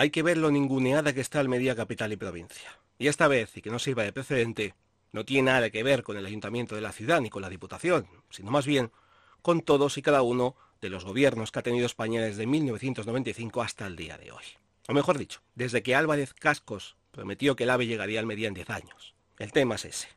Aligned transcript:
Hay 0.00 0.08
que 0.08 0.22
ver 0.22 0.38
lo 0.38 0.50
ninguneada 0.50 1.12
que 1.12 1.20
está 1.20 1.40
Almería 1.40 1.76
capital 1.76 2.10
y 2.10 2.16
provincia. 2.16 2.80
Y 2.98 3.08
esta 3.08 3.28
vez, 3.28 3.54
y 3.58 3.60
que 3.60 3.68
no 3.68 3.78
sirva 3.78 4.02
de 4.02 4.14
precedente, 4.14 4.74
no 5.12 5.26
tiene 5.26 5.52
nada 5.52 5.68
que 5.68 5.82
ver 5.82 6.02
con 6.02 6.16
el 6.16 6.24
ayuntamiento 6.24 6.74
de 6.74 6.80
la 6.80 6.92
ciudad 6.92 7.20
ni 7.20 7.28
con 7.28 7.42
la 7.42 7.50
diputación, 7.50 8.06
sino 8.30 8.50
más 8.50 8.64
bien 8.64 8.92
con 9.42 9.60
todos 9.60 9.98
y 9.98 10.02
cada 10.02 10.22
uno 10.22 10.56
de 10.80 10.88
los 10.88 11.04
gobiernos 11.04 11.52
que 11.52 11.58
ha 11.58 11.62
tenido 11.62 11.84
España 11.84 12.22
desde 12.22 12.46
1995 12.46 13.60
hasta 13.60 13.86
el 13.86 13.96
día 13.96 14.16
de 14.16 14.32
hoy. 14.32 14.44
O 14.88 14.94
mejor 14.94 15.18
dicho, 15.18 15.42
desde 15.54 15.82
que 15.82 15.94
Álvarez 15.94 16.32
Cascos 16.32 16.96
prometió 17.10 17.54
que 17.54 17.64
el 17.64 17.70
AVE 17.70 17.86
llegaría 17.86 18.20
a 18.20 18.22
Almería 18.22 18.48
en 18.48 18.54
10 18.54 18.70
años. 18.70 19.14
El 19.38 19.52
tema 19.52 19.74
es 19.74 19.84
ese. 19.84 20.08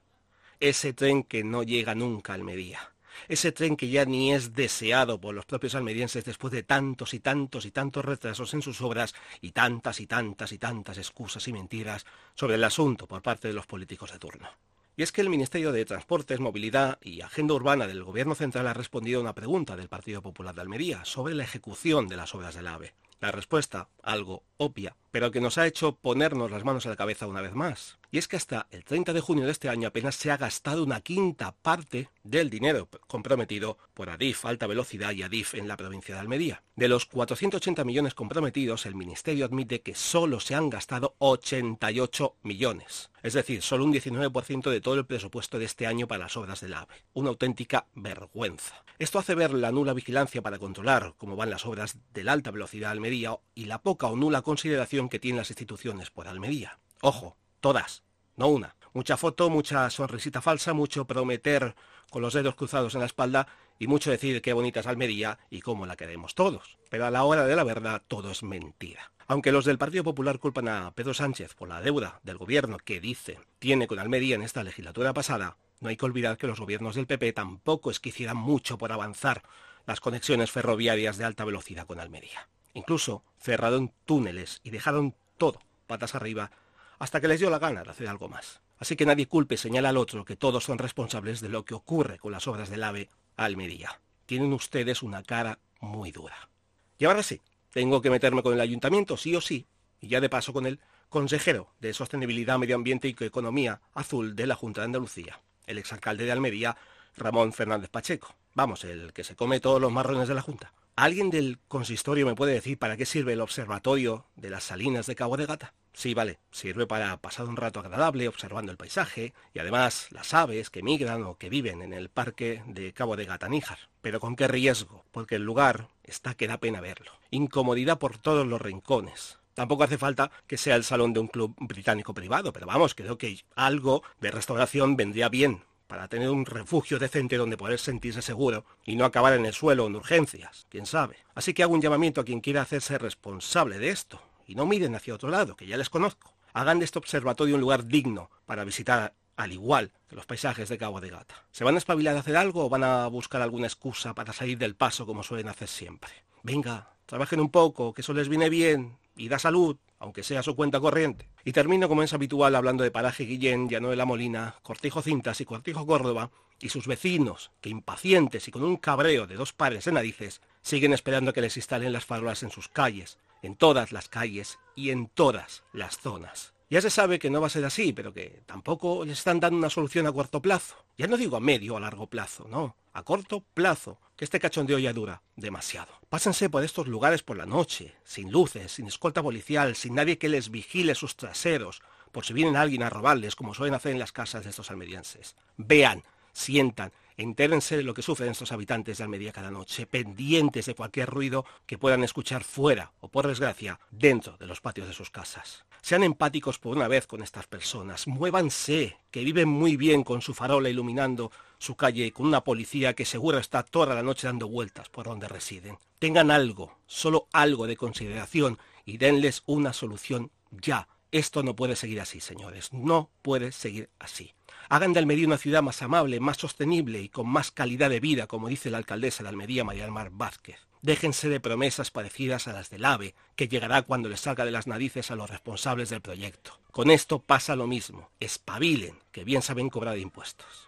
Ese 0.62 0.94
tren 0.94 1.24
que 1.24 1.44
no 1.44 1.62
llega 1.62 1.94
nunca 1.94 2.32
a 2.32 2.36
Almería. 2.36 2.93
Ese 3.28 3.52
tren 3.52 3.76
que 3.76 3.90
ya 3.90 4.06
ni 4.06 4.34
es 4.34 4.54
deseado 4.54 5.20
por 5.20 5.34
los 5.34 5.46
propios 5.46 5.76
almerienses 5.76 6.26
después 6.26 6.52
de 6.52 6.64
tantos 6.64 7.14
y 7.14 7.20
tantos 7.20 7.66
y 7.66 7.72
tantos 7.72 8.06
retrasos 8.06 8.54
en 8.54 8.62
sus 8.62 8.82
obras 8.82 9.14
y 9.42 9.52
tantas 9.52 10.00
y 10.00 10.08
tantas 10.08 10.52
y 10.52 10.58
tantas 10.58 10.98
excusas 10.98 11.48
y 11.48 11.54
mentiras 11.54 12.06
sobre 12.36 12.56
el 12.56 12.64
asunto 12.64 13.08
por 13.08 13.22
parte 13.22 13.48
de 13.48 13.54
los 13.54 13.66
políticos 13.66 14.12
de 14.12 14.20
turno. 14.20 14.50
Y 14.96 15.02
es 15.02 15.12
que 15.12 15.22
el 15.22 15.30
Ministerio 15.30 15.72
de 15.72 15.86
Transportes, 15.86 16.40
Movilidad 16.40 17.00
y 17.02 17.22
Agenda 17.22 17.56
Urbana 17.56 17.88
del 17.88 18.04
Gobierno 18.04 18.36
Central 18.36 18.68
ha 18.68 18.74
respondido 18.74 19.20
a 19.20 19.24
una 19.24 19.34
pregunta 19.34 19.76
del 19.76 19.90
Partido 19.90 20.22
Popular 20.22 20.54
de 20.54 20.62
Almería 20.62 21.04
sobre 21.04 21.34
la 21.34 21.44
ejecución 21.44 22.08
de 22.08 22.18
las 22.18 22.36
obras 22.36 22.54
del 22.54 22.68
AVE. 22.68 22.94
La 23.20 23.32
respuesta, 23.32 23.88
algo 24.04 24.44
obvia, 24.58 24.96
pero 25.12 25.32
que 25.32 25.42
nos 25.42 25.58
ha 25.58 25.68
hecho 25.68 25.96
ponernos 25.96 26.52
las 26.52 26.64
manos 26.64 26.86
a 26.86 26.90
la 26.90 26.96
cabeza 26.96 27.28
una 27.28 27.42
vez 27.42 27.54
más. 27.54 28.00
Y 28.12 28.18
es 28.18 28.28
que 28.28 28.36
hasta 28.36 28.68
el 28.72 28.84
30 28.84 29.14
de 29.14 29.22
junio 29.22 29.46
de 29.46 29.52
este 29.52 29.70
año 29.70 29.88
apenas 29.88 30.16
se 30.16 30.32
ha 30.32 30.38
gastado 30.38 30.84
una 30.84 31.02
quinta 31.02 31.52
parte 31.52 32.10
del 32.24 32.50
dinero 32.50 32.88
comprometido 33.08 33.78
por 33.94 34.10
Adif 34.10 34.46
Alta 34.46 34.68
Velocidad 34.68 35.12
y 35.12 35.24
Adif 35.24 35.56
en 35.56 35.68
la 35.68 35.78
provincia 35.78 36.16
de 36.16 36.22
Almería. 36.22 36.64
De 36.76 36.88
los 36.88 37.06
480 37.06 37.84
millones 37.84 38.14
comprometidos, 38.14 38.86
el 38.86 38.96
Ministerio 38.96 39.46
admite 39.46 39.82
que 39.82 39.96
solo 39.96 40.40
se 40.40 40.56
han 40.56 40.70
gastado 40.70 41.16
88 41.20 42.36
millones. 42.44 43.10
Es 43.24 43.34
decir, 43.34 43.62
solo 43.62 43.86
un 43.86 43.94
19% 43.94 44.70
de 44.70 44.82
todo 44.82 44.96
el 44.96 45.06
presupuesto 45.06 45.58
de 45.58 45.66
este 45.66 45.88
año 45.88 46.08
para 46.08 46.26
las 46.26 46.38
obras 46.38 46.62
del 46.62 46.74
AVE. 46.74 47.06
Una 47.14 47.30
auténtica 47.30 47.88
vergüenza. 47.96 48.84
Esto 49.00 49.18
hace 49.18 49.34
ver 49.34 49.54
la 49.54 49.72
nula 49.72 49.94
vigilancia 49.94 50.42
para 50.42 50.60
controlar 50.60 51.14
cómo 51.18 51.36
van 51.36 51.50
las 51.50 51.66
obras 51.66 51.98
de 52.14 52.24
la 52.24 52.34
alta 52.34 52.52
velocidad 52.52 52.90
de 52.90 52.92
Almería 52.92 53.38
y 53.56 53.66
la 53.66 53.82
poca 53.82 54.08
o 54.08 54.16
nula 54.16 54.42
consideración 54.54 55.10
que 55.10 55.18
tienen 55.18 55.40
las 55.40 55.50
instituciones 55.50 56.12
por 56.12 56.28
Almería. 56.28 56.78
Ojo, 57.02 57.36
todas, 57.60 58.04
no 58.36 58.50
una. 58.50 58.76
Mucha 58.94 59.18
foto, 59.18 59.50
mucha 59.50 59.90
sonrisita 59.90 60.44
falsa, 60.44 60.74
mucho 60.74 61.06
prometer 61.06 61.74
con 62.12 62.22
los 62.22 62.36
dedos 62.36 62.54
cruzados 62.54 62.94
en 62.94 63.00
la 63.00 63.08
espalda 63.08 63.48
y 63.80 63.88
mucho 63.88 64.12
decir 64.12 64.44
qué 64.44 64.54
bonita 64.54 64.82
es 64.82 64.86
Almería 64.86 65.40
y 65.50 65.62
cómo 65.62 65.88
la 65.88 65.96
queremos 65.96 66.36
todos. 66.36 66.78
Pero 66.92 67.08
a 67.08 67.10
la 67.10 67.24
hora 67.24 67.48
de 67.48 67.56
la 67.56 67.64
verdad 67.64 68.04
todo 68.08 68.30
es 68.30 68.44
mentira. 68.44 69.12
Aunque 69.26 69.52
los 69.52 69.66
del 69.66 69.80
Partido 69.80 70.04
Popular 70.04 70.38
culpan 70.38 70.68
a 70.68 70.92
Pedro 70.92 71.16
Sánchez 71.16 71.56
por 71.56 71.68
la 71.68 71.82
deuda 71.82 72.20
del 72.22 72.38
gobierno 72.38 72.78
que 72.78 73.02
dice 73.02 73.40
tiene 73.58 73.88
con 73.88 73.98
Almería 73.98 74.36
en 74.36 74.44
esta 74.44 74.64
legislatura 74.64 75.16
pasada, 75.16 75.58
no 75.80 75.90
hay 75.90 75.98
que 75.98 76.06
olvidar 76.06 76.38
que 76.38 76.46
los 76.46 76.60
gobiernos 76.60 76.94
del 76.94 77.08
PP 77.08 77.34
tampoco 77.34 77.90
es 77.90 78.00
que 78.00 78.10
hicieran 78.10 78.38
mucho 78.38 78.78
por 78.78 78.92
avanzar 78.92 79.42
las 79.88 80.00
conexiones 80.00 80.52
ferroviarias 80.52 81.18
de 81.18 81.26
alta 81.26 81.44
velocidad 81.44 81.88
con 81.88 82.00
Almería. 82.00 82.48
Incluso 82.74 83.24
cerraron 83.40 83.92
túneles 84.06 84.62
y 84.64 84.70
dejaron 84.70 85.16
todo 85.38 85.60
patas 85.88 86.16
arriba 86.16 86.52
hasta 87.00 87.22
que 87.22 87.28
les 87.28 87.40
dio 87.40 87.50
la 87.50 87.60
gana 87.60 87.84
de 87.84 87.92
hacer 87.92 88.08
algo 88.08 88.30
más. 88.30 88.62
Así 88.80 88.96
que 88.96 89.06
nadie 89.06 89.28
culpe 89.28 89.58
señala 89.58 89.90
al 89.90 89.98
otro 89.98 90.26
que 90.26 90.36
todos 90.36 90.64
son 90.64 90.78
responsables 90.78 91.42
de 91.42 91.50
lo 91.50 91.66
que 91.66 91.74
ocurre 91.74 92.18
con 92.18 92.32
las 92.32 92.48
obras 92.48 92.70
del 92.70 92.84
AVE 92.84 93.10
Almería. 93.36 94.00
Tienen 94.26 94.54
ustedes 94.54 95.04
una 95.04 95.24
cara 95.24 95.60
muy 95.80 96.12
dura. 96.12 96.50
Y 96.98 97.06
ahora 97.06 97.24
sí, 97.24 97.42
tengo 97.72 98.02
que 98.02 98.10
meterme 98.10 98.44
con 98.44 98.54
el 98.54 98.62
ayuntamiento, 98.62 99.18
sí 99.18 99.36
o 99.36 99.42
sí, 99.42 99.68
y 100.00 100.08
ya 100.08 100.22
de 100.22 100.30
paso 100.30 100.54
con 100.54 100.66
el 100.66 100.80
consejero 101.10 101.70
de 101.80 101.94
Sostenibilidad, 101.94 102.58
Medio 102.58 102.76
Ambiente 102.76 103.08
y 103.08 103.24
Economía 103.24 103.82
Azul 103.94 104.36
de 104.36 104.48
la 104.48 104.56
Junta 104.56 104.82
de 104.82 104.86
Andalucía, 104.86 105.40
el 105.68 105.78
exalcalde 105.78 106.26
de 106.26 106.32
Almería, 106.32 106.76
Ramón 107.16 107.54
Fernández 107.54 107.90
Pacheco. 107.90 108.36
Vamos, 108.56 108.84
el 108.84 109.14
que 109.14 109.24
se 109.24 109.36
come 109.36 109.60
todos 109.60 109.82
los 109.82 109.92
marrones 109.92 110.28
de 110.28 110.36
la 110.36 110.42
Junta. 110.42 110.74
¿Alguien 110.96 111.32
del 111.32 111.58
consistorio 111.68 112.28
me 112.28 112.36
puede 112.36 112.54
decir 112.54 112.78
para 112.78 112.96
qué 112.98 113.08
sirve 113.08 113.34
el 113.34 113.42
observatorio 113.42 114.28
de 114.36 114.52
las 114.52 114.66
salinas 114.66 115.08
de 115.08 115.16
Cabo 115.16 115.38
de 115.38 115.48
Gata? 115.48 115.74
Sí, 115.92 116.14
vale, 116.14 116.38
sirve 116.52 116.86
para 116.86 117.18
pasar 117.18 117.48
un 117.48 117.56
rato 117.56 117.80
agradable 117.80 118.28
observando 118.28 118.72
el 118.72 118.78
paisaje 118.78 119.34
y 119.56 119.60
además 119.60 120.08
las 120.12 120.36
aves 120.36 120.70
que 120.70 120.84
migran 120.84 121.24
o 121.24 121.40
que 121.40 121.50
viven 121.50 121.82
en 121.82 121.94
el 121.94 122.10
parque 122.10 122.62
de 122.68 122.94
Cabo 122.94 123.16
de 123.16 123.26
Gata 123.26 123.50
Níjar. 123.50 123.80
Pero 124.04 124.20
con 124.20 124.36
qué 124.36 124.48
riesgo, 124.48 125.04
porque 125.12 125.36
el 125.36 125.44
lugar 125.44 125.88
está 126.04 126.36
que 126.36 126.48
da 126.48 126.60
pena 126.60 126.80
verlo. 126.80 127.12
Incomodidad 127.32 127.98
por 127.98 128.20
todos 128.20 128.46
los 128.46 128.62
rincones. 128.62 129.40
Tampoco 129.56 129.84
hace 129.84 129.98
falta 129.98 130.30
que 130.46 130.58
sea 130.58 130.76
el 130.76 130.84
salón 130.84 131.14
de 131.14 131.22
un 131.22 131.28
club 131.28 131.56
británico 131.60 132.14
privado, 132.14 132.54
pero 132.54 132.68
vamos, 132.68 132.94
creo 132.94 133.18
que 133.18 133.44
algo 133.56 134.04
de 134.22 134.30
restauración 134.30 134.96
vendría 134.96 135.30
bien 135.30 135.64
para 135.88 136.08
tener 136.08 136.30
un 136.30 136.46
refugio 136.46 137.00
decente 137.00 137.38
donde 137.38 137.58
poder 137.58 137.80
sentirse 137.80 138.22
seguro 138.22 138.66
y 138.86 138.96
no 138.96 139.06
acabar 139.06 139.34
en 139.34 139.46
el 139.46 139.54
suelo 139.54 139.88
en 139.88 139.96
urgencias, 139.96 140.66
quién 140.70 140.86
sabe. 140.86 141.18
Así 141.36 141.54
que 141.54 141.64
hago 141.64 141.74
un 141.74 141.82
llamamiento 141.82 142.22
a 142.22 142.26
quien 142.26 142.42
quiera 142.42 142.62
hacerse 142.62 142.98
responsable 142.98 143.80
de 143.80 143.90
esto, 143.90 144.22
y 144.48 144.56
no 144.56 144.66
miren 144.66 144.96
hacia 144.96 145.16
otro 145.16 145.30
lado, 145.30 145.56
que 145.56 145.68
ya 145.68 145.78
les 145.78 145.90
conozco. 145.90 146.34
Hagan 146.54 146.80
de 146.80 146.86
este 146.86 147.00
observatorio 147.00 147.56
un 147.56 147.62
lugar 147.62 147.86
digno 147.86 148.30
para 148.46 148.64
visitar 148.64 149.14
al 149.36 149.52
igual 149.52 149.92
que 150.08 150.16
los 150.16 150.26
paisajes 150.26 150.70
de 150.70 150.78
Cabo 150.78 151.02
de 151.02 151.10
Gata. 151.10 151.36
¿Se 151.52 151.64
van 151.64 151.76
a 151.76 151.80
espabilar 151.80 152.16
a 152.16 152.20
hacer 152.20 152.38
algo 152.38 152.66
o 152.66 152.70
van 152.70 152.84
a 152.84 153.08
buscar 153.08 153.42
alguna 153.42 153.68
excusa 153.68 154.14
para 154.14 154.34
salir 154.34 154.58
del 154.58 154.76
paso 154.76 155.06
como 155.06 155.24
suelen 155.24 155.50
hacer 155.50 155.68
siempre? 155.68 156.12
Venga, 156.44 156.94
trabajen 157.06 157.40
un 157.40 157.50
poco, 157.50 157.94
que 157.94 158.02
eso 158.02 158.14
les 158.14 158.30
viene 158.30 158.50
bien 158.50 158.98
y 159.16 159.30
da 159.30 159.40
salud 159.40 159.78
aunque 160.04 160.22
sea 160.22 160.44
su 160.44 160.56
cuenta 160.56 160.82
corriente. 160.82 161.30
Y 161.46 161.52
termino 161.52 161.90
como 161.90 162.04
es 162.04 162.14
habitual 162.14 162.56
hablando 162.56 162.84
de 162.84 162.92
Paraje 162.92 163.26
Guillén, 163.26 163.68
Llano 163.68 163.90
de 163.90 163.98
la 163.98 164.06
Molina, 164.06 164.56
Cortijo 164.64 165.02
Cintas 165.02 165.42
y 165.42 165.46
Cortijo 165.46 165.86
Córdoba, 165.86 166.32
y 166.60 166.70
sus 166.70 166.88
vecinos, 166.88 167.52
que 167.60 167.70
impacientes 167.70 168.48
y 168.48 168.52
con 168.52 168.64
un 168.64 168.78
cabreo 168.78 169.28
de 169.28 169.36
dos 169.36 169.52
pares 169.52 169.84
de 169.86 169.92
narices, 169.92 170.42
siguen 170.62 170.94
esperando 170.94 171.34
que 171.34 171.42
les 171.42 171.58
instalen 171.58 171.92
las 171.92 172.06
farolas 172.06 172.44
en 172.44 172.52
sus 172.52 172.70
calles, 172.70 173.18
en 173.42 173.56
todas 173.56 173.92
las 173.92 174.08
calles 174.08 174.60
y 174.76 174.92
en 174.92 175.08
todas 175.08 175.64
las 175.74 176.00
zonas. 176.00 176.53
Ya 176.70 176.82
se 176.82 176.90
sabe 176.90 177.20
que 177.20 177.30
no 177.30 177.42
va 177.42 177.48
a 177.48 177.52
ser 177.52 177.66
así, 177.66 177.94
pero 177.94 178.14
que 178.14 178.42
tampoco 178.46 179.06
les 179.06 179.20
están 179.20 179.40
dando 179.40 179.58
una 179.58 179.70
solución 179.70 180.08
a 180.08 180.12
corto 180.12 180.42
plazo. 180.42 180.76
Ya 180.98 181.08
no 181.08 181.18
digo 181.18 181.38
a 181.38 181.40
medio 181.40 181.74
o 181.74 181.78
a 181.78 181.80
largo 181.80 182.08
plazo, 182.08 182.48
no, 182.50 182.76
a 182.94 183.04
corto 183.04 183.44
plazo, 183.54 184.00
que 184.16 184.26
este 184.26 184.40
cachondeo 184.40 184.80
ya 184.80 184.94
dura 184.94 185.22
demasiado. 185.36 185.92
Pásense 186.10 186.50
por 186.50 186.64
estos 186.64 186.88
lugares 186.88 187.24
por 187.24 187.38
la 187.38 187.46
noche, 187.46 187.96
sin 188.04 188.32
luces, 188.32 188.72
sin 188.72 188.88
escolta 188.88 189.22
policial, 189.22 189.76
sin 189.76 189.96
nadie 189.96 190.18
que 190.18 190.30
les 190.30 190.50
vigile 190.50 190.96
sus 190.96 191.16
traseros, 191.16 191.82
por 192.12 192.26
si 192.26 192.34
vienen 192.34 192.56
alguien 192.56 192.84
a 192.84 192.90
robarles, 192.90 193.36
como 193.36 193.54
suelen 193.54 193.74
hacer 193.74 193.92
en 193.92 194.00
las 194.00 194.12
casas 194.12 194.44
de 194.44 194.52
estos 194.52 194.70
almerienses. 194.70 195.36
Vean, 195.58 196.04
sientan, 196.32 196.92
entérense 197.18 197.78
de 197.78 197.84
lo 197.84 197.94
que 197.94 198.02
sufren 198.02 198.32
estos 198.32 198.52
habitantes 198.52 198.98
de 198.98 199.04
Almería 199.04 199.32
cada 199.32 199.52
noche, 199.52 199.86
pendientes 199.86 200.66
de 200.66 200.76
cualquier 200.76 201.10
ruido 201.10 201.46
que 201.66 201.78
puedan 201.78 202.04
escuchar 202.04 202.44
fuera 202.44 202.92
o, 203.00 203.08
por 203.08 203.28
desgracia, 203.28 203.80
dentro 203.92 204.38
de 204.38 204.48
los 204.48 204.62
patios 204.62 204.88
de 204.88 204.94
sus 204.94 205.10
casas. 205.10 205.66
Sean 205.82 206.04
empáticos 206.04 206.60
por 206.60 206.78
una 206.78 206.88
vez 206.88 207.08
con 207.08 207.22
estas 207.22 207.46
personas, 207.46 208.08
muévanse, 208.08 208.98
que 209.12 209.24
viven 209.24 209.50
muy 209.50 209.76
bien 209.76 210.04
con 210.04 210.22
su 210.22 210.34
farola 210.34 210.70
iluminando 210.70 211.32
su 211.58 211.76
calle 211.76 212.06
y 212.06 212.12
con 212.12 212.26
una 212.26 212.44
policía 212.44 212.94
que 212.94 213.06
seguro 213.06 213.38
está 213.38 213.64
toda 213.64 213.94
la 213.94 214.04
noche 214.04 214.28
dando 214.28 214.48
vueltas 214.48 214.90
por 214.90 215.06
donde 215.06 215.28
residen. 215.28 215.78
Tengan 216.00 216.32
algo, 216.32 216.78
solo 216.88 217.28
algo 217.32 217.68
de 217.68 217.78
consideración 217.78 218.60
y 218.86 218.98
denles 218.98 219.44
una 219.46 219.74
solución 219.74 220.32
ya. 220.52 220.88
Esto 221.12 221.44
no 221.44 221.56
puede 221.56 221.76
seguir 221.76 222.02
así, 222.02 222.20
señores, 222.20 222.74
no 222.74 223.10
puede 223.22 223.52
seguir 223.52 223.90
así. 224.00 224.34
Hagan 224.70 224.94
de 224.94 225.00
Almería 225.00 225.28
una 225.28 225.38
ciudad 225.38 225.62
más 225.62 225.82
amable, 225.82 226.20
más 226.20 226.38
sostenible 226.38 227.02
y 227.02 227.10
con 227.10 227.28
más 227.28 227.52
calidad 227.52 227.90
de 227.90 228.00
vida, 228.00 228.28
como 228.28 228.48
dice 228.48 228.70
la 228.70 228.78
alcaldesa 228.78 229.24
de 229.24 229.30
Almería, 229.30 229.64
María 229.64 229.88
Vázquez. 230.12 230.60
Déjense 230.82 231.30
de 231.30 231.40
promesas 231.40 231.92
parecidas 231.92 232.48
a 232.50 232.54
las 232.54 232.70
del 232.70 232.84
AVE, 232.84 233.16
que 233.38 233.48
llegará 233.48 233.84
cuando 233.84 234.10
les 234.10 234.20
salga 234.20 234.44
de 234.44 234.52
las 234.52 234.68
narices 234.68 235.12
a 235.12 235.16
los 235.16 235.30
responsables 235.30 235.90
del 235.90 236.02
proyecto. 236.02 236.60
Con 236.72 236.92
esto 236.92 237.20
pasa 237.20 237.56
lo 237.56 237.68
mismo. 237.68 238.12
Espabilen, 238.20 239.00
que 239.12 239.24
bien 239.24 239.42
saben 239.42 239.70
cobrar 239.70 239.98
impuestos. 239.98 240.68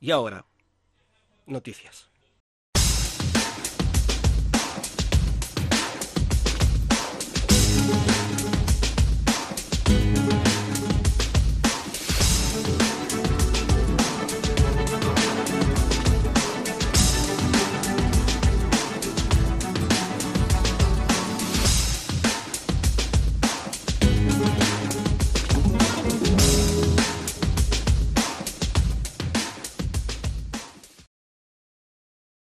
Y 0.00 0.10
ahora, 0.10 0.46
noticias. 1.44 2.13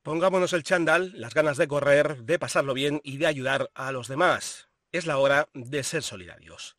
Pongámonos 0.06 0.54
el 0.54 0.62
chándal, 0.62 1.14
las 1.16 1.34
ganas 1.34 1.58
de 1.58 1.68
correr, 1.68 2.18
de 2.26 2.38
pasarlo 2.38 2.76
bien 2.76 3.02
y 3.04 3.18
de 3.18 3.26
ayudar 3.26 3.72
a 3.74 3.92
los 3.92 4.08
demás. 4.08 4.70
Es 4.92 5.08
la 5.08 5.18
hora 5.18 5.50
de 5.56 5.84
ser 5.84 6.04
solidarios. 6.04 6.78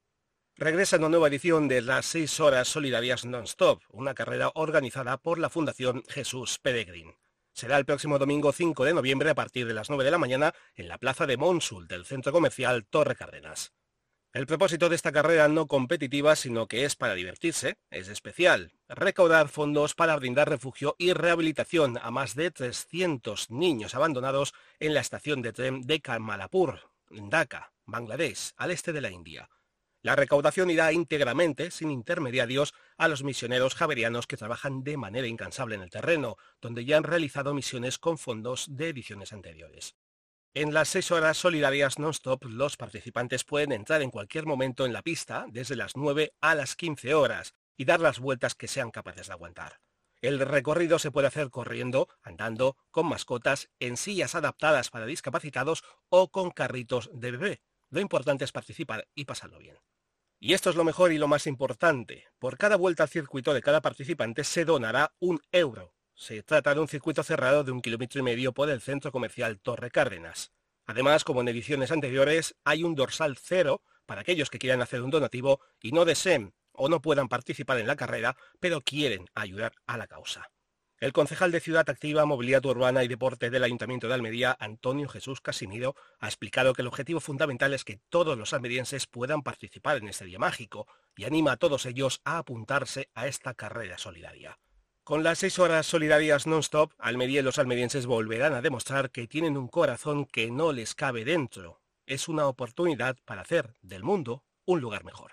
Regresa 0.54 0.98
una 0.98 1.08
nueva 1.08 1.26
edición 1.26 1.66
de 1.66 1.82
las 1.82 2.06
6 2.06 2.38
horas 2.38 2.68
solidarias 2.68 3.24
non-stop, 3.24 3.82
una 3.90 4.14
carrera 4.14 4.52
organizada 4.54 5.16
por 5.16 5.40
la 5.40 5.50
Fundación 5.50 6.04
Jesús 6.08 6.60
Peregrin. 6.60 7.16
Será 7.52 7.78
el 7.78 7.84
próximo 7.84 8.20
domingo 8.20 8.52
5 8.52 8.84
de 8.84 8.94
noviembre 8.94 9.30
a 9.30 9.34
partir 9.34 9.66
de 9.66 9.74
las 9.74 9.90
9 9.90 10.04
de 10.04 10.10
la 10.12 10.18
mañana 10.18 10.54
en 10.76 10.86
la 10.86 10.98
plaza 10.98 11.26
de 11.26 11.36
Monsul 11.36 11.88
del 11.88 12.04
centro 12.04 12.30
comercial 12.30 12.86
Torre 12.86 13.16
Cárdenas. 13.16 13.72
El 14.36 14.46
propósito 14.46 14.90
de 14.90 14.96
esta 14.96 15.12
carrera 15.12 15.48
no 15.48 15.66
competitiva, 15.66 16.36
sino 16.36 16.68
que 16.68 16.84
es 16.84 16.94
para 16.94 17.14
divertirse, 17.14 17.78
es 17.90 18.08
especial, 18.08 18.74
recaudar 18.86 19.48
fondos 19.48 19.94
para 19.94 20.14
brindar 20.14 20.50
refugio 20.50 20.94
y 20.98 21.14
rehabilitación 21.14 21.98
a 22.02 22.10
más 22.10 22.34
de 22.34 22.50
300 22.50 23.50
niños 23.50 23.94
abandonados 23.94 24.52
en 24.78 24.92
la 24.92 25.00
estación 25.00 25.40
de 25.40 25.54
tren 25.54 25.86
de 25.86 26.02
Kamalapur, 26.02 26.80
en 27.10 27.30
Dhaka, 27.30 27.72
Bangladesh, 27.86 28.52
al 28.58 28.72
este 28.72 28.92
de 28.92 29.00
la 29.00 29.10
India. 29.10 29.48
La 30.02 30.16
recaudación 30.16 30.68
irá 30.68 30.92
íntegramente, 30.92 31.70
sin 31.70 31.90
intermediarios, 31.90 32.74
a 32.98 33.08
los 33.08 33.24
misioneros 33.24 33.74
javerianos 33.74 34.26
que 34.26 34.36
trabajan 34.36 34.84
de 34.84 34.98
manera 34.98 35.26
incansable 35.26 35.76
en 35.76 35.80
el 35.80 35.88
terreno, 35.88 36.36
donde 36.60 36.84
ya 36.84 36.98
han 36.98 37.04
realizado 37.04 37.54
misiones 37.54 37.96
con 37.96 38.18
fondos 38.18 38.66
de 38.68 38.90
ediciones 38.90 39.32
anteriores. 39.32 39.94
En 40.56 40.72
las 40.72 40.88
seis 40.88 41.10
horas 41.10 41.36
solidarias 41.36 41.98
non-stop, 41.98 42.46
los 42.46 42.78
participantes 42.78 43.44
pueden 43.44 43.72
entrar 43.72 44.00
en 44.00 44.10
cualquier 44.10 44.46
momento 44.46 44.86
en 44.86 44.94
la 44.94 45.02
pista, 45.02 45.44
desde 45.50 45.76
las 45.76 45.96
9 45.96 46.32
a 46.40 46.54
las 46.54 46.76
15 46.76 47.12
horas, 47.12 47.52
y 47.76 47.84
dar 47.84 48.00
las 48.00 48.20
vueltas 48.20 48.54
que 48.54 48.66
sean 48.66 48.90
capaces 48.90 49.26
de 49.26 49.34
aguantar. 49.34 49.80
El 50.22 50.40
recorrido 50.40 50.98
se 50.98 51.10
puede 51.10 51.26
hacer 51.26 51.50
corriendo, 51.50 52.08
andando, 52.22 52.78
con 52.90 53.06
mascotas, 53.06 53.68
en 53.80 53.98
sillas 53.98 54.34
adaptadas 54.34 54.88
para 54.88 55.04
discapacitados 55.04 55.84
o 56.08 56.30
con 56.30 56.50
carritos 56.52 57.10
de 57.12 57.32
bebé. 57.32 57.60
Lo 57.90 58.00
importante 58.00 58.46
es 58.46 58.52
participar 58.52 59.06
y 59.14 59.26
pasarlo 59.26 59.58
bien. 59.58 59.76
Y 60.40 60.54
esto 60.54 60.70
es 60.70 60.76
lo 60.76 60.84
mejor 60.84 61.12
y 61.12 61.18
lo 61.18 61.28
más 61.28 61.46
importante. 61.46 62.28
Por 62.38 62.56
cada 62.56 62.76
vuelta 62.76 63.02
al 63.02 63.10
circuito 63.10 63.52
de 63.52 63.60
cada 63.60 63.82
participante 63.82 64.42
se 64.42 64.64
donará 64.64 65.12
un 65.18 65.38
euro. 65.52 65.95
Se 66.18 66.42
trata 66.42 66.74
de 66.74 66.80
un 66.80 66.88
circuito 66.88 67.22
cerrado 67.22 67.62
de 67.62 67.72
un 67.72 67.82
kilómetro 67.82 68.20
y 68.20 68.22
medio 68.22 68.52
por 68.52 68.70
el 68.70 68.80
centro 68.80 69.12
comercial 69.12 69.60
Torre 69.60 69.90
Cárdenas. 69.90 70.50
Además, 70.86 71.24
como 71.24 71.42
en 71.42 71.48
ediciones 71.48 71.92
anteriores, 71.92 72.56
hay 72.64 72.84
un 72.84 72.94
dorsal 72.94 73.36
cero 73.36 73.82
para 74.06 74.22
aquellos 74.22 74.48
que 74.48 74.58
quieran 74.58 74.80
hacer 74.80 75.02
un 75.02 75.10
donativo 75.10 75.60
y 75.78 75.92
no 75.92 76.06
deseen 76.06 76.54
o 76.72 76.88
no 76.88 77.02
puedan 77.02 77.28
participar 77.28 77.78
en 77.78 77.86
la 77.86 77.96
carrera, 77.96 78.34
pero 78.60 78.80
quieren 78.80 79.26
ayudar 79.34 79.74
a 79.86 79.98
la 79.98 80.06
causa. 80.06 80.50
El 81.00 81.12
concejal 81.12 81.52
de 81.52 81.60
Ciudad 81.60 81.88
Activa, 81.90 82.24
Movilidad 82.24 82.64
Urbana 82.64 83.04
y 83.04 83.08
Deporte 83.08 83.50
del 83.50 83.64
Ayuntamiento 83.64 84.08
de 84.08 84.14
Almería, 84.14 84.56
Antonio 84.58 85.10
Jesús 85.10 85.42
Casimiro, 85.42 85.96
ha 86.18 86.28
explicado 86.28 86.72
que 86.72 86.80
el 86.80 86.88
objetivo 86.88 87.20
fundamental 87.20 87.74
es 87.74 87.84
que 87.84 88.00
todos 88.08 88.38
los 88.38 88.54
almerienses 88.54 89.06
puedan 89.06 89.42
participar 89.42 89.98
en 89.98 90.08
este 90.08 90.24
día 90.24 90.38
mágico 90.38 90.86
y 91.14 91.24
anima 91.24 91.52
a 91.52 91.56
todos 91.58 91.84
ellos 91.84 92.22
a 92.24 92.38
apuntarse 92.38 93.10
a 93.14 93.26
esta 93.26 93.52
carrera 93.52 93.98
solidaria. 93.98 94.58
Con 95.06 95.22
las 95.22 95.38
seis 95.38 95.60
horas 95.60 95.86
solidarias 95.86 96.48
non-stop, 96.48 96.90
Almería 96.98 97.38
y 97.38 97.42
los 97.44 97.60
almerienses 97.60 98.06
volverán 98.06 98.54
a 98.54 98.60
demostrar 98.60 99.12
que 99.12 99.28
tienen 99.28 99.56
un 99.56 99.68
corazón 99.68 100.24
que 100.24 100.50
no 100.50 100.72
les 100.72 100.96
cabe 100.96 101.24
dentro. 101.24 101.80
Es 102.06 102.26
una 102.26 102.48
oportunidad 102.48 103.16
para 103.24 103.42
hacer 103.42 103.76
del 103.82 104.02
mundo 104.02 104.42
un 104.64 104.80
lugar 104.80 105.04
mejor. 105.04 105.30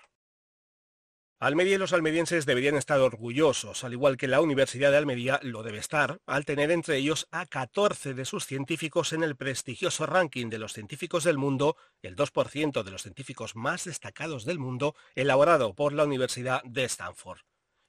Almería 1.40 1.74
y 1.74 1.78
los 1.78 1.92
almerienses 1.92 2.46
deberían 2.46 2.76
estar 2.76 3.00
orgullosos, 3.00 3.82
al 3.82 3.94
igual 3.94 4.16
que 4.16 4.28
la 4.28 4.40
Universidad 4.40 4.92
de 4.92 4.98
Almería 4.98 5.40
lo 5.42 5.64
debe 5.64 5.78
estar, 5.78 6.20
al 6.24 6.44
tener 6.44 6.70
entre 6.70 6.98
ellos 6.98 7.26
a 7.32 7.44
14 7.44 8.14
de 8.14 8.26
sus 8.26 8.46
científicos 8.46 9.12
en 9.12 9.24
el 9.24 9.34
prestigioso 9.34 10.06
ranking 10.06 10.50
de 10.50 10.60
los 10.60 10.72
científicos 10.72 11.24
del 11.24 11.36
mundo, 11.36 11.76
el 12.00 12.14
2% 12.14 12.84
de 12.84 12.90
los 12.92 13.02
científicos 13.02 13.56
más 13.56 13.86
destacados 13.86 14.44
del 14.44 14.60
mundo, 14.60 14.94
elaborado 15.16 15.74
por 15.74 15.92
la 15.92 16.04
Universidad 16.04 16.62
de 16.62 16.84
Stanford. 16.84 17.40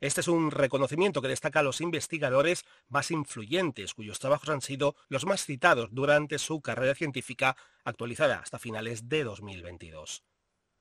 Este 0.05 0.21
es 0.21 0.27
un 0.27 0.51
reconocimiento 0.51 1.19
que 1.19 1.27
destaca 1.27 1.61
a 1.61 1.63
los 1.63 1.81
investigadores 1.81 2.63
más 2.89 3.09
influyentes, 3.09 3.95
cuyos 3.95 4.19
trabajos 4.19 4.49
han 4.49 4.61
sido 4.61 4.95
los 5.09 5.25
más 5.25 5.43
citados 5.43 5.89
durante 5.91 6.37
su 6.37 6.61
carrera 6.61 6.93
científica 6.93 7.57
actualizada 7.83 8.37
hasta 8.37 8.59
finales 8.59 9.09
de 9.09 9.23
2022. 9.23 10.23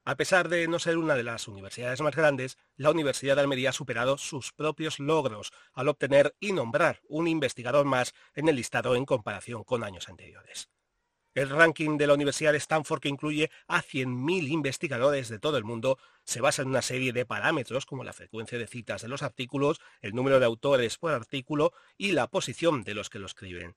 A 0.05 0.17
pesar 0.17 0.51
de 0.51 0.69
no 0.69 0.79
ser 0.79 0.99
una 0.99 1.15
de 1.15 1.23
las 1.23 1.49
universidades 1.49 2.03
más 2.03 2.15
grandes, 2.15 2.59
la 2.77 2.91
Universidad 2.91 3.37
de 3.37 3.41
Almería 3.41 3.71
ha 3.71 3.73
superado 3.73 4.19
sus 4.19 4.53
propios 4.53 4.99
logros 4.99 5.55
al 5.73 5.89
obtener 5.89 6.37
y 6.39 6.53
nombrar 6.53 7.01
un 7.09 7.27
investigador 7.27 7.87
más 7.87 8.13
en 8.35 8.51
el 8.51 8.57
listado 8.57 8.95
en 8.95 9.07
comparación 9.07 9.65
con 9.65 9.85
años 9.85 10.11
anteriores. 10.11 10.69
El 11.35 11.51
ranking 11.51 11.99
de 11.99 12.07
la 12.07 12.15
Universidad 12.15 12.53
de 12.53 12.59
Stanford, 12.59 13.01
que 13.01 13.09
incluye 13.09 13.51
a 13.67 13.83
100.000 13.83 14.49
investigadores 14.49 15.29
de 15.29 15.41
todo 15.41 15.57
el 15.57 15.65
mundo, 15.65 15.99
se 16.23 16.41
basa 16.41 16.63
en 16.63 16.69
una 16.69 16.81
serie 16.81 17.13
de 17.13 17.27
parámetros 17.27 17.87
como 17.87 18.05
la 18.05 18.13
frecuencia 18.13 18.57
de 18.57 18.69
citas 18.69 19.03
de 19.03 19.09
los 19.09 19.25
artículos, 19.25 19.81
el 20.01 20.15
número 20.15 20.39
de 20.39 20.47
autores 20.47 20.97
por 20.97 21.13
artículo 21.13 21.73
y 21.99 22.13
la 22.13 22.29
posición 22.29 22.85
de 22.85 22.95
los 22.95 23.11
que 23.11 23.19
lo 23.19 23.27
escriben. 23.27 23.75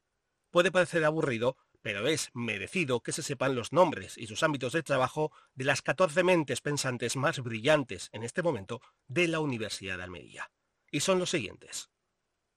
Puede 0.51 0.71
parecer 0.71 1.04
aburrido, 1.04 1.57
pero 1.81 2.07
es 2.07 2.30
merecido 2.36 3.01
que 3.01 3.12
se 3.12 3.24
sepan 3.24 3.56
los 3.56 3.74
nombres 3.74 4.19
y 4.19 4.27
sus 4.27 4.44
ámbitos 4.44 4.74
de 4.74 4.83
trabajo 4.83 5.31
de 5.56 5.65
las 5.65 5.81
14 5.81 6.24
mentes 6.24 6.62
pensantes 6.62 7.15
más 7.15 7.39
brillantes 7.39 8.09
en 8.12 8.21
este 8.21 8.44
momento 8.44 8.81
de 9.07 9.27
la 9.27 9.39
Universidad 9.39 9.98
de 9.98 10.04
Almería. 10.04 10.51
Y 10.92 11.00
son 11.00 11.18
los 11.18 11.31
siguientes. 11.31 11.89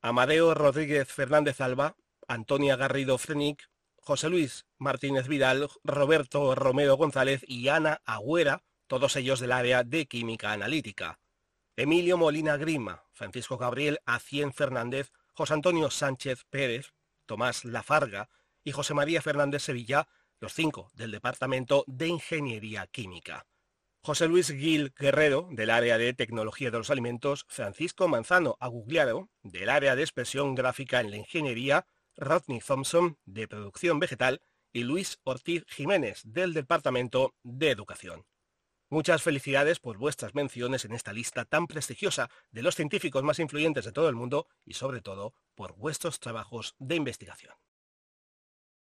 Amadeo 0.02 0.52
Rodríguez 0.52 1.08
Fernández 1.08 1.62
Alba, 1.62 1.96
Antonia 2.28 2.76
Garrido 2.76 3.16
Frenic, 3.16 3.69
José 4.00 4.28
Luis 4.28 4.66
Martínez 4.78 5.28
Vidal, 5.28 5.68
Roberto 5.84 6.54
Romero 6.54 6.96
González 6.96 7.44
y 7.46 7.68
Ana 7.68 8.00
Agüera, 8.04 8.64
todos 8.86 9.14
ellos 9.16 9.40
del 9.40 9.52
área 9.52 9.84
de 9.84 10.06
química 10.06 10.52
analítica. 10.52 11.20
Emilio 11.76 12.18
Molina 12.18 12.56
Grima, 12.56 13.04
Francisco 13.12 13.56
Gabriel 13.56 14.00
Acien 14.06 14.52
Fernández, 14.52 15.12
José 15.32 15.54
Antonio 15.54 15.90
Sánchez 15.90 16.44
Pérez, 16.50 16.92
Tomás 17.26 17.64
Lafarga, 17.64 18.28
y 18.64 18.72
José 18.72 18.94
María 18.94 19.22
Fernández 19.22 19.62
Sevilla, 19.62 20.08
los 20.40 20.54
cinco 20.54 20.90
del 20.94 21.10
Departamento 21.10 21.84
de 21.86 22.08
Ingeniería 22.08 22.86
Química. 22.86 23.46
José 24.02 24.28
Luis 24.28 24.48
Gil 24.48 24.94
Guerrero, 24.98 25.48
del 25.50 25.70
área 25.70 25.98
de 25.98 26.14
Tecnología 26.14 26.70
de 26.70 26.78
los 26.78 26.90
Alimentos, 26.90 27.44
Francisco 27.48 28.08
Manzano 28.08 28.56
Agugliaro, 28.58 29.28
del 29.42 29.68
área 29.68 29.94
de 29.94 30.02
Expresión 30.02 30.54
Gráfica 30.54 31.00
en 31.00 31.10
la 31.10 31.18
Ingeniería, 31.18 31.86
Rodney 32.20 32.60
Thompson, 32.60 33.18
de 33.24 33.48
Producción 33.48 33.98
Vegetal, 33.98 34.42
y 34.72 34.84
Luis 34.84 35.18
Ortiz 35.24 35.64
Jiménez, 35.66 36.20
del 36.24 36.54
Departamento 36.54 37.34
de 37.42 37.70
Educación. 37.70 38.24
Muchas 38.88 39.22
felicidades 39.22 39.80
por 39.80 39.98
vuestras 39.98 40.34
menciones 40.34 40.84
en 40.84 40.92
esta 40.92 41.12
lista 41.12 41.44
tan 41.44 41.66
prestigiosa 41.66 42.28
de 42.50 42.62
los 42.62 42.74
científicos 42.74 43.22
más 43.22 43.38
influyentes 43.38 43.84
de 43.84 43.92
todo 43.92 44.08
el 44.08 44.14
mundo 44.14 44.46
y 44.64 44.74
sobre 44.74 45.00
todo 45.00 45.32
por 45.54 45.76
vuestros 45.76 46.20
trabajos 46.20 46.74
de 46.78 46.96
investigación. 46.96 47.54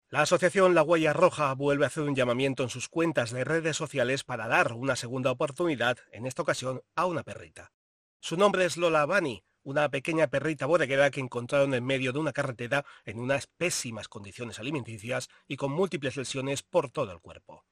La 0.09 0.21
asociación 0.21 0.75
La 0.75 0.83
Huella 0.83 1.11
Roja 1.11 1.53
vuelve 1.53 1.83
a 1.83 1.87
hacer 1.87 2.03
un 2.03 2.15
llamamiento 2.15 2.63
en 2.63 2.69
sus 2.69 2.87
cuentas 2.87 3.31
de 3.31 3.43
redes 3.43 3.75
sociales 3.75 4.23
para 4.23 4.47
dar 4.47 4.73
una 4.73 4.95
segunda 4.95 5.31
oportunidad, 5.31 5.97
en 6.11 6.25
esta 6.25 6.43
ocasión, 6.43 6.83
a 6.95 7.05
una 7.05 7.23
perrita. 7.23 7.73
Su 8.19 8.37
nombre 8.37 8.65
es 8.65 8.77
Lola 8.77 9.05
Bani, 9.05 9.43
una 9.65 9.89
pequeña 9.89 10.27
perrita 10.27 10.67
bodeguera 10.67 11.11
que 11.11 11.19
encontraron 11.19 11.73
en 11.73 11.83
medio 11.83 12.13
de 12.13 12.19
una 12.19 12.33
carretera 12.33 12.85
en 13.03 13.19
unas 13.19 13.47
pésimas 13.47 14.07
condiciones 14.07 14.59
alimenticias 14.59 15.27
y 15.47 15.57
con 15.57 15.71
múltiples 15.71 16.15
lesiones 16.15 16.61
por 16.61 16.91
todo 16.91 17.11
el 17.11 17.19
cuerpo. 17.19 17.65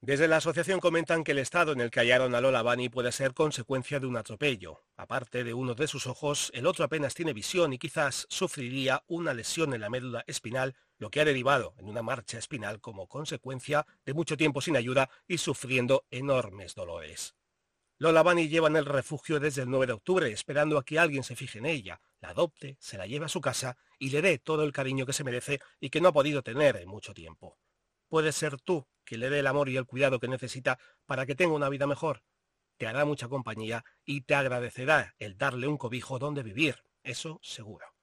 Desde 0.00 0.28
la 0.28 0.36
asociación 0.36 0.80
comentan 0.80 1.24
que 1.24 1.32
el 1.32 1.38
estado 1.38 1.72
en 1.72 1.80
el 1.80 1.90
que 1.90 2.00
hallaron 2.00 2.34
a 2.34 2.40
Lola 2.40 2.62
Bunny 2.62 2.90
puede 2.90 3.10
ser 3.10 3.32
consecuencia 3.32 4.00
de 4.00 4.06
un 4.06 4.18
atropello. 4.18 4.84
Aparte 4.96 5.44
de 5.44 5.54
uno 5.54 5.74
de 5.74 5.86
sus 5.86 6.06
ojos, 6.06 6.50
el 6.54 6.66
otro 6.66 6.84
apenas 6.84 7.14
tiene 7.14 7.32
visión 7.32 7.72
y 7.72 7.78
quizás 7.78 8.26
sufriría 8.28 9.02
una 9.06 9.32
lesión 9.32 9.72
en 9.72 9.80
la 9.80 9.88
médula 9.88 10.22
espinal, 10.26 10.76
lo 10.98 11.10
que 11.10 11.20
ha 11.20 11.24
derivado 11.24 11.74
en 11.78 11.88
una 11.88 12.02
marcha 12.02 12.36
espinal 12.36 12.80
como 12.82 13.06
consecuencia 13.06 13.86
de 14.04 14.12
mucho 14.12 14.36
tiempo 14.36 14.60
sin 14.60 14.76
ayuda 14.76 15.08
y 15.26 15.38
sufriendo 15.38 16.04
enormes 16.10 16.74
dolores. 16.74 17.34
Lola 18.04 18.22
Bunny 18.22 18.48
lleva 18.48 18.68
en 18.68 18.76
el 18.76 18.84
refugio 18.84 19.40
desde 19.40 19.62
el 19.62 19.70
9 19.70 19.86
de 19.86 19.92
octubre, 19.94 20.30
esperando 20.30 20.76
a 20.76 20.84
que 20.84 20.98
alguien 20.98 21.22
se 21.22 21.36
fije 21.36 21.58
en 21.58 21.64
ella, 21.64 22.02
la 22.20 22.28
adopte, 22.28 22.76
se 22.78 22.98
la 22.98 23.06
lleve 23.06 23.24
a 23.24 23.30
su 23.30 23.40
casa 23.40 23.78
y 23.98 24.10
le 24.10 24.20
dé 24.20 24.38
todo 24.38 24.62
el 24.62 24.72
cariño 24.72 25.06
que 25.06 25.14
se 25.14 25.24
merece 25.24 25.58
y 25.80 25.88
que 25.88 26.02
no 26.02 26.08
ha 26.08 26.12
podido 26.12 26.42
tener 26.42 26.76
en 26.76 26.86
mucho 26.86 27.14
tiempo. 27.14 27.56
Puedes 28.08 28.36
ser 28.36 28.60
tú 28.60 28.86
que 29.06 29.16
le 29.16 29.30
dé 29.30 29.38
el 29.38 29.46
amor 29.46 29.70
y 29.70 29.78
el 29.78 29.86
cuidado 29.86 30.20
que 30.20 30.28
necesita 30.28 30.78
para 31.06 31.24
que 31.24 31.34
tenga 31.34 31.54
una 31.54 31.70
vida 31.70 31.86
mejor. 31.86 32.22
Te 32.76 32.86
hará 32.86 33.06
mucha 33.06 33.28
compañía 33.28 33.86
y 34.04 34.20
te 34.20 34.34
agradecerá 34.34 35.14
el 35.18 35.38
darle 35.38 35.66
un 35.66 35.78
cobijo 35.78 36.18
donde 36.18 36.42
vivir, 36.42 36.84
eso 37.04 37.40
seguro. 37.42 37.93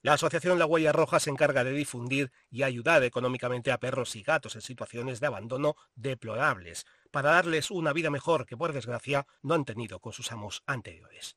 La 0.00 0.12
Asociación 0.12 0.60
La 0.60 0.66
Huella 0.66 0.92
Roja 0.92 1.18
se 1.18 1.30
encarga 1.30 1.64
de 1.64 1.72
difundir 1.72 2.30
y 2.50 2.62
ayudar 2.62 3.02
económicamente 3.02 3.72
a 3.72 3.78
perros 3.78 4.14
y 4.14 4.22
gatos 4.22 4.54
en 4.54 4.62
situaciones 4.62 5.18
de 5.18 5.26
abandono 5.26 5.74
deplorables, 5.96 6.86
para 7.10 7.32
darles 7.32 7.72
una 7.72 7.92
vida 7.92 8.08
mejor 8.08 8.46
que 8.46 8.56
por 8.56 8.72
desgracia 8.72 9.26
no 9.42 9.54
han 9.54 9.64
tenido 9.64 9.98
con 9.98 10.12
sus 10.12 10.30
amos 10.30 10.62
anteriores. 10.66 11.36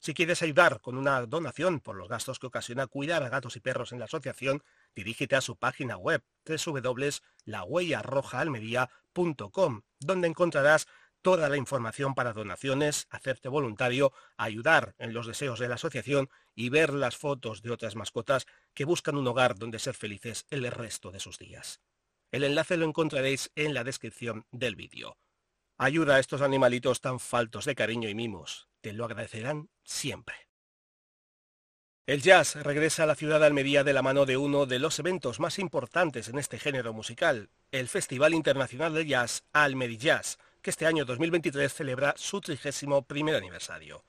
Si 0.00 0.14
quieres 0.14 0.42
ayudar 0.42 0.80
con 0.80 0.98
una 0.98 1.24
donación 1.26 1.78
por 1.78 1.94
los 1.94 2.08
gastos 2.08 2.40
que 2.40 2.48
ocasiona 2.48 2.88
cuidar 2.88 3.22
a 3.22 3.28
gatos 3.28 3.54
y 3.54 3.60
perros 3.60 3.92
en 3.92 4.00
la 4.00 4.06
asociación, 4.06 4.64
dirígete 4.96 5.36
a 5.36 5.40
su 5.40 5.56
página 5.56 5.96
web 5.96 6.24
www.lahuellarrojaalmería.org 6.44 8.90
almediacult.com, 9.14 9.82
donde 10.00 10.28
encontrarás 10.28 10.86
toda 11.22 11.48
la 11.48 11.56
información 11.56 12.14
para 12.14 12.32
donaciones, 12.32 13.06
hacerte 13.10 13.48
voluntario, 13.48 14.12
ayudar 14.36 14.94
en 14.98 15.14
los 15.14 15.26
deseos 15.26 15.58
de 15.58 15.68
la 15.68 15.76
asociación 15.76 16.28
y 16.54 16.68
ver 16.68 16.92
las 16.92 17.16
fotos 17.16 17.62
de 17.62 17.70
otras 17.70 17.96
mascotas 17.96 18.46
que 18.74 18.84
buscan 18.84 19.16
un 19.16 19.26
hogar 19.26 19.56
donde 19.56 19.78
ser 19.78 19.94
felices 19.94 20.46
el 20.50 20.70
resto 20.70 21.10
de 21.10 21.20
sus 21.20 21.38
días. 21.38 21.80
El 22.30 22.44
enlace 22.44 22.76
lo 22.76 22.86
encontraréis 22.86 23.50
en 23.54 23.74
la 23.74 23.84
descripción 23.84 24.46
del 24.50 24.76
vídeo. 24.76 25.16
Ayuda 25.78 26.16
a 26.16 26.18
estos 26.18 26.42
animalitos 26.42 27.00
tan 27.00 27.20
faltos 27.20 27.64
de 27.64 27.74
cariño 27.74 28.08
y 28.08 28.14
mimos. 28.14 28.68
Te 28.80 28.92
lo 28.92 29.04
agradecerán 29.04 29.70
siempre. 29.84 30.34
El 32.04 32.20
jazz 32.20 32.56
regresa 32.56 33.04
a 33.04 33.06
la 33.06 33.14
ciudad 33.14 33.38
de 33.38 33.46
Almería 33.46 33.84
de 33.84 33.92
la 33.92 34.02
mano 34.02 34.26
de 34.26 34.36
uno 34.36 34.66
de 34.66 34.80
los 34.80 34.98
eventos 34.98 35.38
más 35.38 35.60
importantes 35.60 36.28
en 36.28 36.38
este 36.38 36.58
género 36.58 36.92
musical, 36.92 37.50
el 37.70 37.86
Festival 37.86 38.34
Internacional 38.34 38.92
de 38.92 39.06
Jazz 39.06 39.44
Jazz, 39.98 40.38
que 40.62 40.70
este 40.70 40.86
año 40.86 41.04
2023 41.04 41.72
celebra 41.72 42.14
su 42.16 42.40
31 42.40 43.02
primer 43.02 43.34
aniversario. 43.34 44.04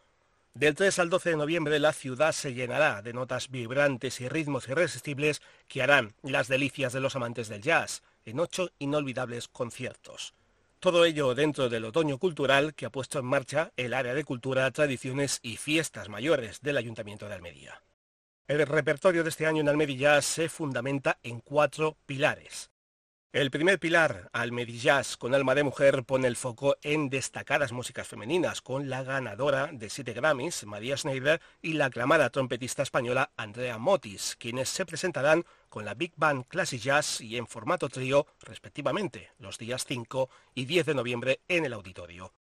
Del 0.53 0.75
3 0.75 0.99
al 0.99 1.09
12 1.09 1.31
de 1.31 1.35
noviembre 1.37 1.79
la 1.79 1.93
ciudad 1.93 2.31
se 2.31 2.53
llenará 2.53 3.01
de 3.01 3.11
notas 3.11 3.49
vibrantes 3.49 4.21
y 4.21 4.29
ritmos 4.29 4.67
irresistibles 4.67 5.41
que 5.67 5.81
harán 5.81 6.13
las 6.21 6.47
delicias 6.47 6.93
de 6.93 6.99
los 6.99 7.15
amantes 7.15 7.49
del 7.49 7.63
jazz 7.63 8.03
en 8.23 8.39
ocho 8.39 8.69
inolvidables 8.77 9.47
conciertos. 9.47 10.35
Todo 10.79 11.05
ello 11.05 11.33
dentro 11.33 11.69
del 11.69 11.85
otoño 11.85 12.19
cultural 12.19 12.75
que 12.75 12.85
ha 12.85 12.91
puesto 12.91 13.17
en 13.17 13.25
marcha 13.25 13.71
el 13.77 13.93
área 13.93 14.13
de 14.13 14.25
cultura, 14.25 14.69
tradiciones 14.69 15.39
y 15.41 15.57
fiestas 15.57 16.07
mayores 16.09 16.61
del 16.61 16.77
Ayuntamiento 16.77 17.27
de 17.27 17.33
Almería. 17.33 17.81
El 18.47 18.67
repertorio 18.67 19.23
de 19.23 19.29
este 19.29 19.47
año 19.47 19.61
en 19.61 19.69
Almería 19.69 20.21
se 20.21 20.49
fundamenta 20.49 21.17
en 21.23 21.39
cuatro 21.39 21.95
pilares. 22.05 22.72
El 23.33 23.49
primer 23.49 23.79
pilar, 23.79 24.29
Almedillas 24.31 25.17
con 25.17 25.33
alma 25.33 25.55
de 25.55 25.63
mujer, 25.63 26.03
pone 26.03 26.27
el 26.27 26.35
foco 26.35 26.77
en 26.83 27.09
destacadas 27.09 27.71
músicas 27.71 28.07
femeninas, 28.07 28.61
con 28.61 28.91
la 28.91 29.01
ganadora 29.01 29.71
de 29.73 29.89
siete 29.89 30.13
Grammys, 30.13 30.65
María 30.67 30.95
Schneider, 30.95 31.41
y 31.59 31.73
la 31.73 31.85
aclamada 31.85 32.29
trompetista 32.29 32.83
española 32.83 33.31
Andrea 33.35 33.79
Motis, 33.79 34.35
quienes 34.37 34.69
se 34.69 34.85
presentarán 34.85 35.45
con 35.67 35.83
la 35.83 35.95
Big 35.95 36.13
Band 36.15 36.45
Classic 36.45 36.79
Jazz 36.79 37.21
y 37.21 37.37
en 37.37 37.47
formato 37.47 37.89
trío, 37.89 38.27
respectivamente, 38.39 39.31
los 39.39 39.57
días 39.57 39.83
5 39.87 40.29
y 40.53 40.65
10 40.65 40.85
de 40.85 40.93
noviembre 40.93 41.39
en 41.47 41.65
el 41.65 41.73
auditorio. 41.73 42.35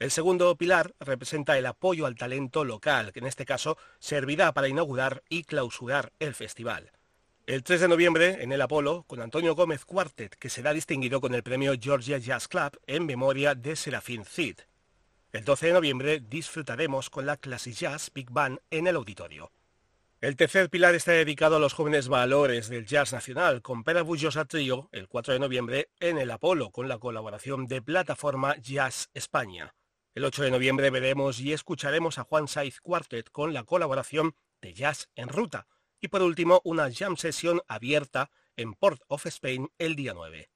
El 0.00 0.10
segundo 0.10 0.56
pilar 0.56 0.92
representa 0.98 1.56
el 1.56 1.66
apoyo 1.66 2.06
al 2.06 2.16
talento 2.16 2.64
local, 2.64 3.12
que 3.12 3.20
en 3.20 3.28
este 3.28 3.46
caso 3.46 3.78
servirá 4.00 4.52
para 4.54 4.66
inaugurar 4.66 5.22
y 5.28 5.44
clausurar 5.44 6.12
el 6.18 6.34
festival. 6.34 6.90
El 7.46 7.62
3 7.62 7.82
de 7.82 7.88
noviembre, 7.88 8.42
en 8.42 8.52
el 8.52 8.62
Apolo, 8.62 9.04
con 9.06 9.20
Antonio 9.20 9.54
Gómez 9.54 9.84
Quartet, 9.84 10.34
que 10.36 10.48
será 10.48 10.72
distinguido 10.72 11.20
con 11.20 11.34
el 11.34 11.42
premio 11.42 11.74
Georgia 11.78 12.16
Jazz 12.16 12.48
Club 12.48 12.80
en 12.86 13.04
memoria 13.04 13.54
de 13.54 13.76
Serafín 13.76 14.24
Cid. 14.24 14.60
El 15.30 15.44
12 15.44 15.66
de 15.66 15.72
noviembre 15.74 16.20
disfrutaremos 16.20 17.10
con 17.10 17.26
la 17.26 17.36
Classic 17.36 17.74
Jazz 17.74 18.10
Big 18.14 18.30
Band 18.30 18.60
en 18.70 18.86
el 18.86 18.96
auditorio. 18.96 19.52
El 20.22 20.36
tercer 20.36 20.70
pilar 20.70 20.94
está 20.94 21.12
dedicado 21.12 21.56
a 21.56 21.58
los 21.58 21.74
jóvenes 21.74 22.08
valores 22.08 22.70
del 22.70 22.86
jazz 22.86 23.12
nacional, 23.12 23.60
con 23.60 23.84
Pera 23.84 24.00
Bullosa 24.00 24.46
Trio, 24.46 24.88
el 24.90 25.06
4 25.06 25.34
de 25.34 25.40
noviembre, 25.40 25.90
en 26.00 26.16
el 26.16 26.30
Apolo, 26.30 26.70
con 26.70 26.88
la 26.88 26.96
colaboración 26.96 27.66
de 27.66 27.82
Plataforma 27.82 28.56
Jazz 28.56 29.10
España. 29.12 29.74
El 30.14 30.24
8 30.24 30.44
de 30.44 30.50
noviembre 30.50 30.88
veremos 30.88 31.40
y 31.40 31.52
escucharemos 31.52 32.18
a 32.18 32.24
Juan 32.24 32.48
Saiz 32.48 32.80
Quartet 32.80 33.28
con 33.30 33.52
la 33.52 33.64
colaboración 33.64 34.34
de 34.62 34.72
Jazz 34.72 35.10
en 35.14 35.28
Ruta, 35.28 35.66
y 36.04 36.08
por 36.08 36.20
último, 36.20 36.60
una 36.64 36.92
jam 36.92 37.16
session 37.16 37.62
abierta 37.66 38.30
en 38.56 38.74
Port 38.74 39.00
of 39.08 39.24
Spain 39.24 39.70
el 39.78 39.96
día 39.96 40.12
9. 40.12 40.50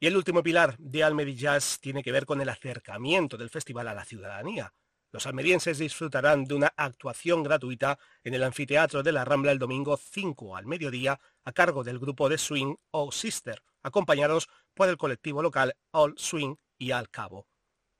Y 0.00 0.08
el 0.08 0.16
último 0.16 0.42
pilar 0.42 0.76
de 0.76 1.04
Almeri 1.04 1.36
Jazz 1.36 1.78
tiene 1.80 2.02
que 2.02 2.10
ver 2.10 2.26
con 2.26 2.40
el 2.40 2.48
acercamiento 2.48 3.36
del 3.36 3.48
festival 3.48 3.86
a 3.86 3.94
la 3.94 4.04
ciudadanía. 4.04 4.74
Los 5.12 5.28
almerienses 5.28 5.78
disfrutarán 5.78 6.46
de 6.46 6.54
una 6.54 6.74
actuación 6.76 7.44
gratuita 7.44 7.96
en 8.24 8.34
el 8.34 8.42
anfiteatro 8.42 9.04
de 9.04 9.12
la 9.12 9.24
Rambla 9.24 9.52
el 9.52 9.60
domingo 9.60 9.96
5 9.96 10.56
al 10.56 10.66
mediodía 10.66 11.20
a 11.44 11.52
cargo 11.52 11.84
del 11.84 12.00
grupo 12.00 12.28
de 12.28 12.36
swing 12.36 12.74
O 12.90 13.12
Sister, 13.12 13.62
acompañados 13.84 14.48
por 14.74 14.88
el 14.88 14.96
colectivo 14.96 15.42
local 15.42 15.76
All 15.92 16.14
Swing 16.18 16.56
y 16.76 16.90
Al 16.90 17.08
Cabo. 17.08 17.46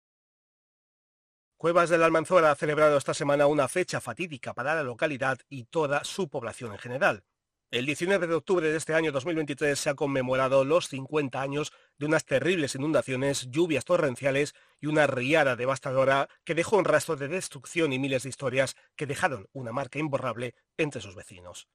Cuevas 1.58 1.90
de 1.90 1.98
la 1.98 2.06
Almanzora 2.06 2.52
ha 2.52 2.54
celebrado 2.54 2.96
esta 2.96 3.14
semana 3.14 3.48
una 3.48 3.66
fecha 3.66 4.00
fatídica 4.00 4.54
para 4.54 4.76
la 4.76 4.84
localidad 4.84 5.40
y 5.48 5.64
toda 5.64 6.04
su 6.04 6.28
población 6.28 6.70
en 6.70 6.78
general. 6.78 7.24
El 7.72 7.84
19 7.84 8.28
de 8.28 8.34
octubre 8.34 8.70
de 8.70 8.76
este 8.76 8.94
año 8.94 9.10
2023 9.10 9.76
se 9.76 9.90
ha 9.90 9.96
conmemorado 9.96 10.64
los 10.64 10.86
50 10.86 11.42
años 11.42 11.72
de 11.98 12.06
unas 12.06 12.24
terribles 12.24 12.76
inundaciones, 12.76 13.50
lluvias 13.50 13.84
torrenciales 13.84 14.54
y 14.78 14.86
una 14.86 15.08
riada 15.08 15.56
devastadora 15.56 16.28
que 16.44 16.54
dejó 16.54 16.76
un 16.76 16.84
rastro 16.84 17.16
de 17.16 17.26
destrucción 17.26 17.92
y 17.92 17.98
miles 17.98 18.22
de 18.22 18.28
historias 18.28 18.76
que 18.94 19.06
dejaron 19.06 19.48
una 19.52 19.72
marca 19.72 19.98
imborrable 19.98 20.54
entre 20.76 21.00
sus 21.00 21.16
vecinos. 21.16 21.66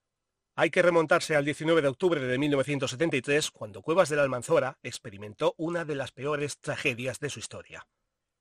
Hay 0.56 0.70
que 0.70 0.82
remontarse 0.82 1.36
al 1.36 1.44
19 1.44 1.82
de 1.82 1.90
octubre 1.90 2.22
de 2.22 2.38
1973, 2.38 3.52
cuando 3.52 3.82
Cuevas 3.82 4.08
de 4.08 4.16
la 4.16 4.24
Almanzora 4.24 4.80
experimentó 4.82 5.56
una 5.58 5.84
de 5.84 5.96
las 5.96 6.13
peores 6.13 6.58
tragedias 6.62 7.20
de 7.20 7.30
su 7.30 7.40
historia. 7.40 7.86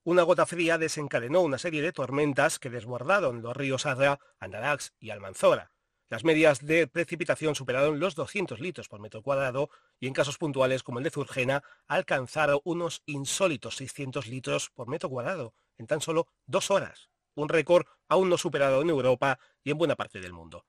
Una 0.05 0.25
gota 0.25 0.47
fría 0.47 0.79
desencadenó 0.79 1.43
una 1.43 1.59
serie 1.59 1.81
de 1.81 1.93
tormentas 1.93 2.59
que 2.59 2.71
desbordaron 2.71 3.41
los 3.41 3.57
ríos 3.57 3.87
Adra, 3.87 4.19
Andarax 4.41 4.95
y 4.99 5.11
Almanzora. 5.11 5.71
Las 6.09 6.25
medias 6.25 6.59
de 6.67 6.89
precipitación 6.89 7.55
superaron 7.55 8.01
los 8.01 8.17
200 8.17 8.59
litros 8.59 8.89
por 8.89 8.99
metro 8.99 9.23
cuadrado 9.23 9.71
y 10.01 10.09
en 10.09 10.13
casos 10.13 10.39
puntuales 10.39 10.83
como 10.83 10.99
el 10.99 11.05
de 11.05 11.11
Zurgena 11.11 11.63
alcanzaron 11.87 12.59
unos 12.65 13.05
insólitos 13.07 13.77
600 13.77 14.27
litros 14.27 14.71
por 14.71 14.89
metro 14.89 15.09
cuadrado 15.09 15.55
en 15.79 15.87
tan 15.87 16.01
solo 16.01 16.27
dos 16.47 16.73
horas, 16.73 17.09
un 17.37 17.49
récord 17.49 17.87
aún 18.09 18.29
no 18.29 18.39
superado 18.39 18.83
en 18.83 18.91
Europa 18.91 19.39
y 19.63 19.71
en 19.71 19.79
buena 19.79 19.95
parte 19.95 20.21
del 20.21 20.33
mundo. 20.33 20.67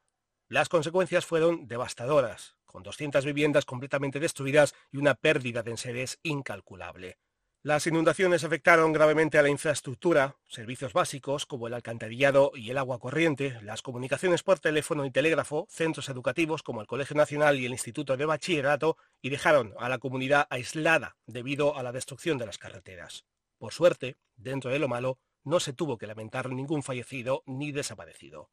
Las 0.47 0.69
consecuencias 0.69 1.25
fueron 1.25 1.67
devastadoras, 1.67 2.55
con 2.67 2.83
200 2.83 3.25
viviendas 3.25 3.65
completamente 3.65 4.19
destruidas 4.19 4.75
y 4.91 4.97
una 4.97 5.15
pérdida 5.15 5.63
de 5.63 5.71
enseres 5.71 6.19
incalculable. 6.21 7.17
Las 7.65 7.88
inundaciones 7.88 8.43
afectaron 8.43 8.91
gravemente 8.91 9.38
a 9.38 9.41
la 9.41 9.48
infraestructura, 9.48 10.36
servicios 10.50 10.91
básicos 10.91 11.46
como 11.46 11.67
el 11.67 11.74
alcantarillado 11.74 12.51
y 12.53 12.70
el 12.70 12.77
agua 12.77 13.00
corriente, 13.00 13.58
las 13.62 13.82
comunicaciones 13.82 14.43
por 14.43 14.60
teléfono 14.60 15.05
y 15.05 15.12
telégrafo, 15.12 15.65
centros 15.70 16.10
educativos 16.10 16.62
como 16.62 16.82
el 16.82 16.88
Colegio 16.88 17.15
Nacional 17.15 17.58
y 17.58 17.65
el 17.65 17.72
Instituto 17.72 18.17
de 18.17 18.25
Bachillerato 18.25 18.98
y 19.22 19.29
dejaron 19.29 19.74
a 19.79 19.88
la 19.88 19.98
comunidad 19.98 20.46
aislada 20.50 21.15
debido 21.25 21.77
a 21.77 21.84
la 21.84 21.93
destrucción 21.93 22.38
de 22.38 22.48
las 22.48 22.58
carreteras. 22.58 23.24
Por 23.58 23.72
suerte, 23.72 24.17
dentro 24.36 24.70
de 24.70 24.79
lo 24.79 24.89
malo, 24.89 25.17
no 25.46 25.62
se 25.62 25.72
tuvo 25.72 25.98
que 25.98 26.05
lamentar 26.05 26.50
ningún 26.50 26.84
fallecido 26.84 27.43
ni 27.46 27.72
desaparecido. 27.72 28.50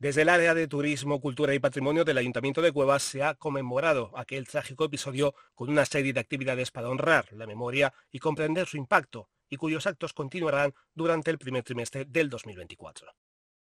Desde 0.00 0.22
el 0.22 0.28
área 0.28 0.54
de 0.54 0.68
Turismo, 0.68 1.20
Cultura 1.20 1.54
y 1.54 1.58
Patrimonio 1.58 2.04
del 2.04 2.18
Ayuntamiento 2.18 2.62
de 2.62 2.70
Cuevas 2.70 3.02
se 3.02 3.24
ha 3.24 3.34
conmemorado 3.34 4.12
aquel 4.16 4.46
trágico 4.46 4.84
episodio 4.84 5.34
con 5.56 5.70
una 5.70 5.84
serie 5.84 6.12
de 6.12 6.20
actividades 6.20 6.70
para 6.70 6.88
honrar 6.88 7.32
la 7.32 7.48
memoria 7.48 7.92
y 8.12 8.20
comprender 8.20 8.68
su 8.68 8.76
impacto, 8.76 9.28
y 9.50 9.56
cuyos 9.56 9.88
actos 9.88 10.12
continuarán 10.12 10.72
durante 10.94 11.32
el 11.32 11.38
primer 11.38 11.64
trimestre 11.64 12.04
del 12.04 12.30
2024. 12.30 13.12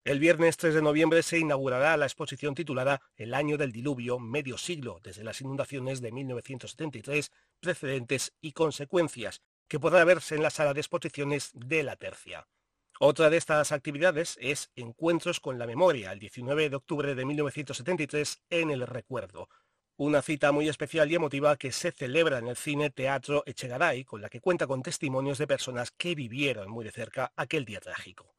El 0.04 0.20
viernes 0.20 0.58
3 0.58 0.74
de 0.74 0.82
noviembre 0.82 1.22
se 1.22 1.38
inaugurará 1.38 1.96
la 1.96 2.04
exposición 2.04 2.54
titulada 2.54 3.00
El 3.16 3.32
año 3.32 3.56
del 3.56 3.72
diluvio, 3.72 4.18
medio 4.18 4.58
siglo 4.58 5.00
desde 5.02 5.24
las 5.24 5.40
inundaciones 5.40 6.02
de 6.02 6.12
1973, 6.12 7.32
precedentes 7.60 8.34
y 8.42 8.52
consecuencias, 8.52 9.40
que 9.68 9.80
podrá 9.80 10.04
verse 10.04 10.34
en 10.34 10.42
la 10.42 10.50
sala 10.50 10.74
de 10.74 10.80
exposiciones 10.80 11.50
de 11.54 11.82
la 11.82 11.96
Tercia. 11.96 12.46
Otra 12.98 13.28
de 13.28 13.36
estas 13.36 13.72
actividades 13.72 14.38
es 14.40 14.70
Encuentros 14.74 15.38
con 15.38 15.58
la 15.58 15.66
Memoria, 15.66 16.12
el 16.12 16.18
19 16.18 16.70
de 16.70 16.76
octubre 16.76 17.14
de 17.14 17.26
1973 17.26 18.42
en 18.48 18.70
El 18.70 18.86
Recuerdo. 18.86 19.50
Una 19.98 20.22
cita 20.22 20.50
muy 20.50 20.68
especial 20.70 21.10
y 21.12 21.14
emotiva 21.14 21.58
que 21.58 21.72
se 21.72 21.92
celebra 21.92 22.38
en 22.38 22.48
el 22.48 22.56
Cine 22.56 22.88
Teatro 22.88 23.42
Echegaray, 23.44 24.04
con 24.04 24.22
la 24.22 24.30
que 24.30 24.40
cuenta 24.40 24.66
con 24.66 24.82
testimonios 24.82 25.36
de 25.36 25.46
personas 25.46 25.90
que 25.90 26.14
vivieron 26.14 26.70
muy 26.70 26.86
de 26.86 26.92
cerca 26.92 27.32
aquel 27.36 27.66
día 27.66 27.80
trágico. 27.80 28.35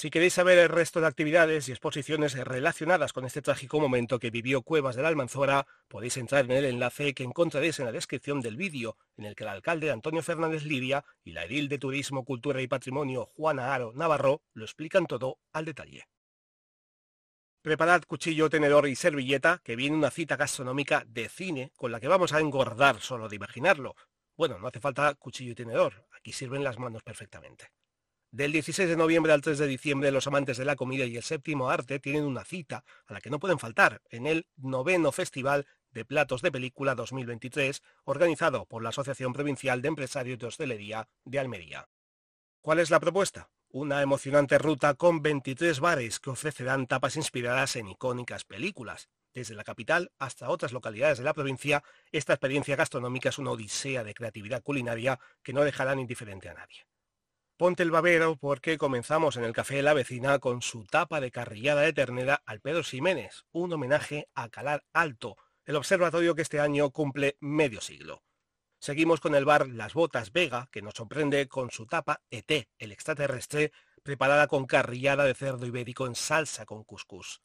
Si 0.00 0.08
queréis 0.08 0.32
saber 0.32 0.56
el 0.56 0.70
resto 0.70 1.02
de 1.02 1.08
actividades 1.08 1.68
y 1.68 1.72
exposiciones 1.72 2.32
relacionadas 2.32 3.12
con 3.12 3.26
este 3.26 3.42
trágico 3.42 3.78
momento 3.80 4.18
que 4.18 4.30
vivió 4.30 4.62
Cuevas 4.62 4.96
de 4.96 5.02
la 5.02 5.08
Almanzora, 5.08 5.66
podéis 5.88 6.16
entrar 6.16 6.46
en 6.46 6.52
el 6.52 6.64
enlace 6.64 7.12
que 7.12 7.22
encontraréis 7.22 7.78
en 7.80 7.84
la 7.84 7.92
descripción 7.92 8.40
del 8.40 8.56
vídeo, 8.56 8.96
en 9.18 9.26
el 9.26 9.36
que 9.36 9.44
el 9.44 9.50
alcalde 9.50 9.90
Antonio 9.90 10.22
Fernández 10.22 10.64
Lidia 10.64 11.04
y 11.22 11.32
la 11.32 11.44
edil 11.44 11.68
de 11.68 11.76
Turismo, 11.76 12.24
Cultura 12.24 12.62
y 12.62 12.66
Patrimonio 12.66 13.26
Juana 13.26 13.74
Aro 13.74 13.92
Navarro 13.94 14.40
lo 14.54 14.64
explican 14.64 15.04
todo 15.04 15.38
al 15.52 15.66
detalle. 15.66 16.08
Preparad 17.60 18.04
cuchillo, 18.04 18.48
tenedor 18.48 18.88
y 18.88 18.96
servilleta, 18.96 19.60
que 19.62 19.76
viene 19.76 19.96
una 19.96 20.10
cita 20.10 20.36
gastronómica 20.36 21.04
de 21.06 21.28
cine 21.28 21.72
con 21.76 21.92
la 21.92 22.00
que 22.00 22.08
vamos 22.08 22.32
a 22.32 22.40
engordar 22.40 23.02
solo 23.02 23.28
de 23.28 23.36
imaginarlo. 23.36 23.96
Bueno, 24.34 24.58
no 24.58 24.66
hace 24.66 24.80
falta 24.80 25.12
cuchillo 25.16 25.52
y 25.52 25.56
tenedor, 25.56 26.06
aquí 26.10 26.32
sirven 26.32 26.64
las 26.64 26.78
manos 26.78 27.02
perfectamente. 27.02 27.70
Del 28.32 28.52
16 28.52 28.88
de 28.88 28.96
noviembre 28.96 29.32
al 29.32 29.40
3 29.40 29.58
de 29.58 29.66
diciembre, 29.66 30.12
los 30.12 30.28
amantes 30.28 30.56
de 30.56 30.64
la 30.64 30.76
comida 30.76 31.04
y 31.04 31.16
el 31.16 31.24
séptimo 31.24 31.68
arte 31.68 31.98
tienen 31.98 32.22
una 32.22 32.44
cita 32.44 32.84
a 33.06 33.12
la 33.12 33.20
que 33.20 33.28
no 33.28 33.40
pueden 33.40 33.58
faltar 33.58 34.02
en 34.08 34.24
el 34.28 34.46
noveno 34.56 35.10
Festival 35.10 35.66
de 35.90 36.04
Platos 36.04 36.40
de 36.40 36.52
Película 36.52 36.94
2023, 36.94 37.82
organizado 38.04 38.66
por 38.66 38.84
la 38.84 38.90
Asociación 38.90 39.32
Provincial 39.32 39.82
de 39.82 39.88
Empresarios 39.88 40.38
de 40.38 40.46
Hostelería 40.46 41.08
de 41.24 41.40
Almería. 41.40 41.88
¿Cuál 42.60 42.78
es 42.78 42.90
la 42.90 43.00
propuesta? 43.00 43.50
Una 43.68 44.00
emocionante 44.00 44.58
ruta 44.58 44.94
con 44.94 45.22
23 45.22 45.80
bares 45.80 46.20
que 46.20 46.30
ofrecerán 46.30 46.86
tapas 46.86 47.16
inspiradas 47.16 47.74
en 47.74 47.88
icónicas 47.88 48.44
películas. 48.44 49.08
Desde 49.34 49.56
la 49.56 49.64
capital 49.64 50.12
hasta 50.20 50.50
otras 50.50 50.70
localidades 50.70 51.18
de 51.18 51.24
la 51.24 51.34
provincia, 51.34 51.82
esta 52.12 52.34
experiencia 52.34 52.76
gastronómica 52.76 53.30
es 53.30 53.38
una 53.38 53.50
odisea 53.50 54.04
de 54.04 54.14
creatividad 54.14 54.62
culinaria 54.62 55.18
que 55.42 55.52
no 55.52 55.62
dejará 55.62 55.94
indiferente 55.94 56.48
a 56.48 56.54
nadie. 56.54 56.89
Ponte 57.60 57.82
el 57.82 57.90
babero 57.90 58.36
porque 58.36 58.78
comenzamos 58.78 59.36
en 59.36 59.44
el 59.44 59.52
Café 59.52 59.82
la 59.82 59.92
Vecina 59.92 60.38
con 60.38 60.62
su 60.62 60.86
tapa 60.86 61.20
de 61.20 61.30
carrillada 61.30 61.82
de 61.82 61.92
ternera 61.92 62.42
al 62.46 62.62
Pedro 62.62 62.82
Ximénez, 62.82 63.44
un 63.52 63.70
homenaje 63.70 64.30
a 64.32 64.48
Calar 64.48 64.86
Alto, 64.94 65.36
el 65.66 65.76
observatorio 65.76 66.34
que 66.34 66.40
este 66.40 66.58
año 66.58 66.88
cumple 66.90 67.36
medio 67.38 67.82
siglo. 67.82 68.22
Seguimos 68.78 69.20
con 69.20 69.34
el 69.34 69.44
bar 69.44 69.68
Las 69.68 69.92
Botas 69.92 70.32
Vega, 70.32 70.70
que 70.72 70.80
nos 70.80 70.94
sorprende 70.94 71.48
con 71.48 71.70
su 71.70 71.84
tapa 71.84 72.22
ET, 72.30 72.66
el 72.78 72.92
extraterrestre, 72.92 73.72
preparada 74.02 74.46
con 74.46 74.64
carrillada 74.64 75.24
de 75.24 75.34
cerdo 75.34 75.66
ibérico 75.66 76.06
en 76.06 76.14
salsa 76.14 76.64
con 76.64 76.82
cuscús. 76.82 77.42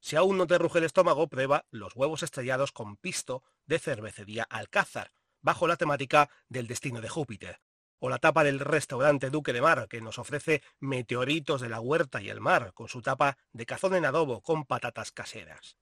Si 0.00 0.16
aún 0.16 0.36
no 0.36 0.46
te 0.46 0.58
ruge 0.58 0.80
el 0.80 0.84
estómago, 0.84 1.30
prueba 1.30 1.64
los 1.70 1.96
huevos 1.96 2.22
estrellados 2.22 2.72
con 2.72 2.98
pisto 2.98 3.42
de 3.64 3.78
cervecería 3.78 4.42
Alcázar, 4.42 5.12
bajo 5.40 5.66
la 5.66 5.78
temática 5.78 6.28
del 6.46 6.66
destino 6.66 7.00
de 7.00 7.08
Júpiter. 7.08 7.62
O 7.98 8.08
la 8.08 8.18
tapa 8.18 8.44
del 8.44 8.60
restaurante 8.60 9.30
Duque 9.30 9.52
de 9.52 9.62
Mar, 9.62 9.86
que 9.88 10.00
nos 10.00 10.18
ofrece 10.18 10.62
meteoritos 10.80 11.60
de 11.60 11.68
la 11.68 11.80
huerta 11.80 12.20
y 12.20 12.28
el 12.28 12.40
mar, 12.40 12.72
con 12.74 12.88
su 12.88 13.02
tapa 13.02 13.38
de 13.52 13.66
cazón 13.66 13.94
en 13.94 14.04
adobo 14.04 14.42
con 14.42 14.64
patatas 14.64 15.12
caseras. 15.12 15.78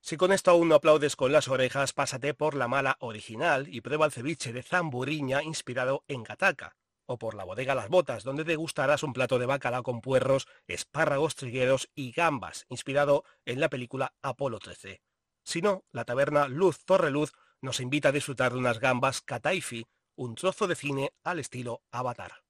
Si 0.00 0.16
con 0.16 0.32
esto 0.32 0.52
aún 0.52 0.68
no 0.68 0.76
aplaudes 0.76 1.16
con 1.16 1.32
las 1.32 1.48
orejas, 1.48 1.92
pásate 1.92 2.32
por 2.32 2.54
la 2.54 2.68
mala 2.68 2.96
original 3.00 3.66
y 3.68 3.80
prueba 3.80 4.06
el 4.06 4.12
ceviche 4.12 4.52
de 4.52 4.62
zamburiña 4.62 5.42
inspirado 5.42 6.04
en 6.06 6.22
Gataca, 6.22 6.76
o 7.06 7.18
por 7.18 7.34
la 7.34 7.42
bodega 7.42 7.74
Las 7.74 7.88
Botas, 7.88 8.22
donde 8.22 8.44
degustarás 8.44 9.02
un 9.02 9.12
plato 9.12 9.38
de 9.38 9.46
bacalao 9.46 9.82
con 9.82 10.00
puerros, 10.00 10.46
espárragos 10.68 11.34
trigueros 11.34 11.90
y 11.94 12.12
gambas, 12.12 12.66
inspirado 12.68 13.24
en 13.44 13.58
la 13.58 13.68
película 13.68 14.14
Apolo 14.22 14.60
13. 14.60 15.02
Si 15.44 15.62
no, 15.62 15.84
la 15.90 16.04
taberna 16.04 16.48
Luz 16.48 16.84
Torreluz 16.84 17.32
nos 17.60 17.80
invita 17.80 18.10
a 18.10 18.12
disfrutar 18.12 18.52
de 18.52 18.58
unas 18.58 18.78
gambas 18.78 19.22
Kataifi, 19.22 19.86
un 20.16 20.34
trozo 20.34 20.66
de 20.66 20.74
cine 20.74 21.12
al 21.24 21.38
estilo 21.38 21.82
Avatar. 21.90 22.42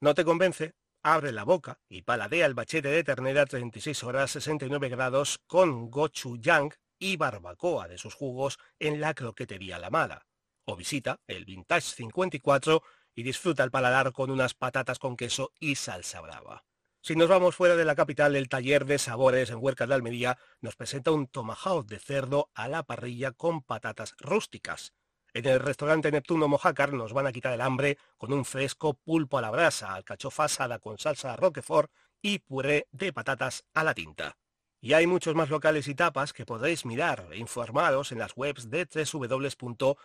¿No 0.00 0.14
te 0.14 0.24
convence? 0.24 0.74
Abre 1.02 1.32
la 1.32 1.44
boca 1.44 1.80
y 1.88 2.02
paladea 2.02 2.46
el 2.46 2.54
bachete 2.54 2.88
de 2.88 3.04
ternera 3.04 3.46
36 3.46 4.02
horas 4.04 4.30
69 4.32 4.88
grados 4.88 5.38
con 5.46 5.90
gochujang 5.90 6.72
y 6.98 7.16
barbacoa 7.16 7.88
de 7.88 7.98
sus 7.98 8.14
jugos 8.14 8.58
en 8.78 9.00
la 9.00 9.14
croquetería 9.14 9.78
La 9.78 9.90
Mala. 9.90 10.26
O 10.64 10.76
visita 10.76 11.20
el 11.26 11.44
Vintage 11.44 11.94
54 11.94 12.82
y 13.14 13.22
disfruta 13.22 13.64
el 13.64 13.70
paladar 13.70 14.12
con 14.12 14.30
unas 14.30 14.54
patatas 14.54 14.98
con 14.98 15.16
queso 15.16 15.52
y 15.58 15.74
salsa 15.74 16.20
brava. 16.20 16.64
Si 17.02 17.16
nos 17.16 17.28
vamos 17.28 17.56
fuera 17.56 17.76
de 17.76 17.86
la 17.86 17.94
capital, 17.94 18.36
el 18.36 18.50
taller 18.50 18.84
de 18.84 18.98
sabores 18.98 19.48
en 19.48 19.56
Huerca 19.56 19.86
de 19.86 19.94
Almería 19.94 20.38
nos 20.60 20.76
presenta 20.76 21.10
un 21.10 21.28
tomahawk 21.28 21.86
de 21.86 21.98
cerdo 21.98 22.50
a 22.54 22.68
la 22.68 22.82
parrilla 22.82 23.32
con 23.32 23.62
patatas 23.62 24.14
rústicas. 24.18 24.92
En 25.32 25.46
el 25.46 25.60
restaurante 25.60 26.10
Neptuno 26.10 26.48
Mojácar 26.48 26.92
nos 26.92 27.12
van 27.12 27.26
a 27.26 27.32
quitar 27.32 27.52
el 27.52 27.60
hambre 27.60 27.98
con 28.16 28.32
un 28.32 28.44
fresco 28.44 28.94
pulpo 28.94 29.38
a 29.38 29.42
la 29.42 29.50
brasa, 29.50 29.94
alcachofa 29.94 30.44
asada 30.44 30.78
con 30.78 30.98
salsa 30.98 31.36
roquefort 31.36 31.90
y 32.20 32.40
puré 32.40 32.88
de 32.90 33.12
patatas 33.12 33.64
a 33.74 33.84
la 33.84 33.94
tinta. 33.94 34.36
Y 34.80 34.94
hay 34.94 35.06
muchos 35.06 35.34
más 35.34 35.50
locales 35.50 35.86
y 35.88 35.94
tapas 35.94 36.32
que 36.32 36.46
podréis 36.46 36.86
mirar 36.86 37.28
e 37.30 37.38
informaros 37.38 38.12
en 38.12 38.18
las 38.18 38.32
webs 38.34 38.70
de 38.70 38.88
www.asal.es 39.12 39.98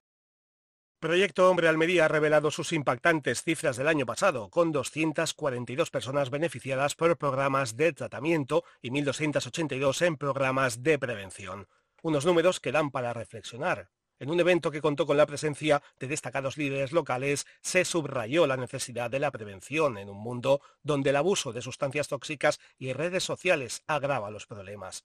Proyecto 1.01 1.49
Hombre 1.49 1.67
Almería 1.67 2.05
ha 2.05 2.07
revelado 2.07 2.51
sus 2.51 2.71
impactantes 2.71 3.43
cifras 3.43 3.75
del 3.75 3.89
año 3.89 4.05
pasado, 4.05 4.49
con 4.49 4.71
242 4.71 5.91
personas 5.91 6.29
beneficiadas 6.29 6.95
por 6.95 7.17
programas 7.17 7.75
de 7.75 7.91
tratamiento 7.91 8.63
y 8.81 8.91
1.282 8.91 10.05
en 10.05 10.15
programas 10.15 10.81
de 10.81 10.97
prevención. 10.97 11.67
Unos 12.01 12.25
números 12.25 12.61
que 12.61 12.71
dan 12.71 12.91
para 12.91 13.11
reflexionar. 13.11 13.89
En 14.25 14.31
un 14.31 14.39
evento 14.39 14.71
que 14.71 14.81
contó 14.81 15.05
con 15.05 15.17
la 15.17 15.27
presencia 15.27 15.83
de 15.99 16.07
destacados 16.07 16.57
líderes 16.57 16.91
locales, 16.91 17.45
se 17.61 17.85
subrayó 17.85 18.47
la 18.47 18.57
necesidad 18.57 19.11
de 19.11 19.19
la 19.19 19.29
prevención 19.29 19.99
en 19.99 20.09
un 20.09 20.17
mundo 20.17 20.61
donde 20.81 21.11
el 21.11 21.17
abuso 21.17 21.53
de 21.53 21.61
sustancias 21.61 22.07
tóxicas 22.07 22.59
y 22.79 22.91
redes 22.91 23.23
sociales 23.23 23.83
agrava 23.85 24.31
los 24.31 24.47
problemas. 24.47 25.03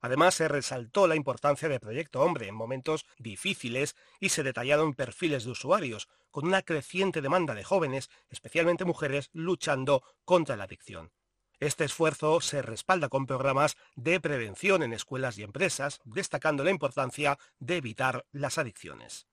Además, 0.00 0.36
se 0.36 0.48
resaltó 0.48 1.06
la 1.06 1.16
importancia 1.16 1.68
de 1.68 1.80
Proyecto 1.80 2.22
Hombre 2.22 2.48
en 2.48 2.54
momentos 2.54 3.04
difíciles 3.18 3.94
y 4.20 4.30
se 4.30 4.42
detallaron 4.42 4.94
perfiles 4.94 5.44
de 5.44 5.50
usuarios, 5.50 6.08
con 6.30 6.46
una 6.46 6.62
creciente 6.62 7.20
demanda 7.20 7.54
de 7.54 7.64
jóvenes, 7.64 8.08
especialmente 8.30 8.86
mujeres, 8.86 9.28
luchando 9.34 10.02
contra 10.24 10.56
la 10.56 10.64
adicción. 10.64 11.12
Este 11.62 11.84
esfuerzo 11.84 12.40
se 12.40 12.60
respalda 12.60 13.08
con 13.08 13.24
programas 13.24 13.76
de 13.94 14.18
prevención 14.18 14.82
en 14.82 14.92
escuelas 14.92 15.38
y 15.38 15.44
empresas, 15.44 16.00
destacando 16.04 16.64
la 16.64 16.72
importancia 16.72 17.38
de 17.60 17.76
evitar 17.76 18.26
las 18.32 18.58
adicciones. 18.58 19.28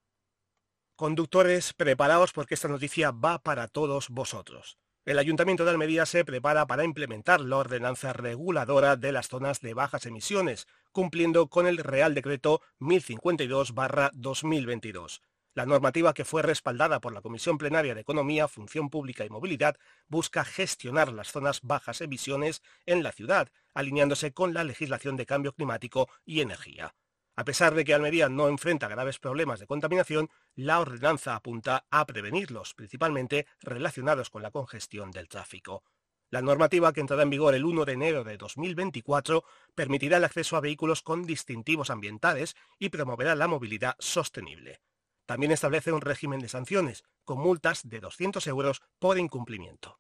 Conductores, 0.96 1.74
preparaos 1.74 2.32
porque 2.32 2.54
esta 2.54 2.68
noticia 2.68 3.10
va 3.10 3.40
para 3.40 3.68
todos 3.68 4.10
vosotros. 4.10 4.78
El 5.06 5.18
Ayuntamiento 5.18 5.66
de 5.66 5.72
Almería 5.72 6.06
se 6.06 6.24
prepara 6.24 6.68
para 6.68 6.84
implementar 6.84 7.42
la 7.42 7.58
ordenanza 7.58 8.14
reguladora 8.14 8.96
de 8.96 9.12
las 9.12 9.28
zonas 9.28 9.60
de 9.60 9.74
bajas 9.74 10.06
emisiones, 10.06 10.68
cumpliendo 10.92 11.48
con 11.48 11.66
el 11.66 11.80
Real 11.80 12.14
Decreto 12.14 12.62
1052-2022. 12.80 15.22
La 15.60 15.66
normativa 15.66 16.14
que 16.14 16.24
fue 16.24 16.42
respaldada 16.42 17.02
por 17.02 17.14
la 17.14 17.22
Comisión 17.22 17.58
Plenaria 17.58 17.94
de 17.94 18.00
Economía, 18.00 18.48
Función 18.48 18.90
Pública 18.90 19.26
y 19.26 19.30
Movilidad 19.30 19.76
busca 20.08 20.46
gestionar 20.46 21.12
las 21.12 21.34
zonas 21.34 21.60
bajas 21.64 22.00
emisiones 22.00 22.62
en 22.86 23.04
la 23.04 23.12
ciudad, 23.12 23.50
alineándose 23.74 24.32
con 24.32 24.54
la 24.54 24.64
legislación 24.64 25.18
de 25.18 25.26
cambio 25.26 25.52
climático 25.52 26.08
y 26.24 26.40
energía. 26.40 26.96
A 27.36 27.44
pesar 27.44 27.76
de 27.76 27.84
que 27.84 27.94
Almería 27.94 28.30
no 28.30 28.48
enfrenta 28.48 28.88
graves 28.88 29.20
problemas 29.20 29.60
de 29.60 29.68
contaminación, 29.68 30.30
la 30.56 30.80
ordenanza 30.80 31.36
apunta 31.36 31.86
a 31.92 32.06
prevenirlos, 32.06 32.74
principalmente 32.74 33.46
relacionados 33.60 34.30
con 34.30 34.42
la 34.42 34.52
congestión 34.52 35.12
del 35.12 35.28
tráfico. 35.28 35.84
La 36.30 36.42
normativa 36.42 36.94
que 36.94 37.02
entrará 37.02 37.24
en 37.24 37.32
vigor 37.32 37.54
el 37.54 37.66
1 37.66 37.84
de 37.84 37.92
enero 37.92 38.24
de 38.24 38.38
2024 38.38 39.44
permitirá 39.76 40.16
el 40.16 40.24
acceso 40.24 40.56
a 40.56 40.62
vehículos 40.62 41.02
con 41.02 41.26
distintivos 41.26 41.90
ambientales 41.90 42.56
y 42.78 42.88
promoverá 42.88 43.36
la 43.36 43.50
movilidad 43.50 43.98
sostenible. 44.00 44.80
También 45.30 45.52
establece 45.52 45.92
un 45.92 46.02
régimen 46.02 46.40
de 46.40 46.50
sanciones, 46.50 47.04
con 47.24 47.38
multas 47.38 47.88
de 47.88 48.00
200 48.00 48.48
euros 48.48 48.82
por 48.98 49.20
incumplimiento. 49.20 50.00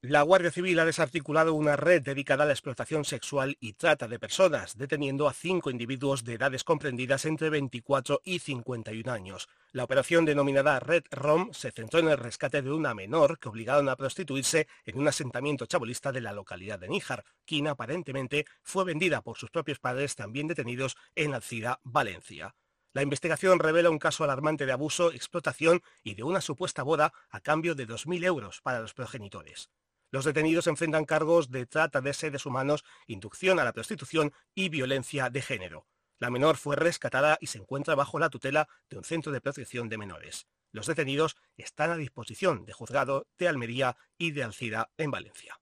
La 0.00 0.22
Guardia 0.22 0.50
Civil 0.50 0.76
ha 0.80 0.84
desarticulado 0.84 1.54
una 1.54 1.76
red 1.76 2.02
dedicada 2.02 2.42
a 2.42 2.46
la 2.48 2.52
explotación 2.52 3.04
sexual 3.04 3.56
y 3.60 3.74
trata 3.74 4.08
de 4.08 4.18
personas, 4.18 4.76
deteniendo 4.76 5.28
a 5.28 5.32
cinco 5.32 5.70
individuos 5.70 6.24
de 6.24 6.34
edades 6.34 6.64
comprendidas 6.64 7.26
entre 7.26 7.48
24 7.48 8.22
y 8.24 8.40
51 8.40 9.12
años. 9.12 9.48
La 9.70 9.84
operación 9.84 10.24
denominada 10.24 10.80
Red 10.80 11.04
Rom 11.12 11.52
se 11.52 11.70
centró 11.70 12.00
en 12.00 12.08
el 12.08 12.18
rescate 12.18 12.60
de 12.60 12.72
una 12.72 12.92
menor 12.92 13.38
que 13.38 13.48
obligaron 13.48 13.88
a 13.88 13.94
prostituirse 13.94 14.66
en 14.84 14.98
un 14.98 15.06
asentamiento 15.06 15.66
chabolista 15.66 16.10
de 16.10 16.22
la 16.22 16.32
localidad 16.32 16.80
de 16.80 16.88
Níjar, 16.88 17.24
quien 17.46 17.68
aparentemente 17.68 18.46
fue 18.64 18.84
vendida 18.84 19.22
por 19.22 19.38
sus 19.38 19.50
propios 19.50 19.78
padres 19.78 20.16
también 20.16 20.48
detenidos 20.48 20.96
en 21.14 21.34
Alcira, 21.34 21.78
Valencia. 21.84 22.56
La 22.94 23.02
investigación 23.02 23.58
revela 23.58 23.90
un 23.90 23.98
caso 23.98 24.22
alarmante 24.22 24.66
de 24.66 24.72
abuso, 24.72 25.10
explotación 25.10 25.82
y 26.04 26.14
de 26.14 26.22
una 26.22 26.40
supuesta 26.40 26.84
boda 26.84 27.12
a 27.28 27.40
cambio 27.40 27.74
de 27.74 27.88
2.000 27.88 28.24
euros 28.24 28.60
para 28.62 28.78
los 28.78 28.94
progenitores. 28.94 29.68
Los 30.12 30.24
detenidos 30.24 30.68
enfrentan 30.68 31.04
cargos 31.04 31.50
de 31.50 31.66
trata 31.66 32.00
de 32.00 32.14
seres 32.14 32.46
humanos, 32.46 32.84
inducción 33.08 33.58
a 33.58 33.64
la 33.64 33.72
prostitución 33.72 34.32
y 34.54 34.68
violencia 34.68 35.28
de 35.28 35.42
género. 35.42 35.88
La 36.20 36.30
menor 36.30 36.56
fue 36.56 36.76
rescatada 36.76 37.36
y 37.40 37.48
se 37.48 37.58
encuentra 37.58 37.96
bajo 37.96 38.20
la 38.20 38.30
tutela 38.30 38.68
de 38.88 38.98
un 38.98 39.02
centro 39.02 39.32
de 39.32 39.40
protección 39.40 39.88
de 39.88 39.98
menores. 39.98 40.46
Los 40.70 40.86
detenidos 40.86 41.34
están 41.56 41.90
a 41.90 41.96
disposición 41.96 42.64
de 42.64 42.74
juzgado 42.74 43.26
de 43.38 43.48
Almería 43.48 43.96
y 44.18 44.30
de 44.30 44.44
Alcira 44.44 44.92
en 44.98 45.10
Valencia. 45.10 45.60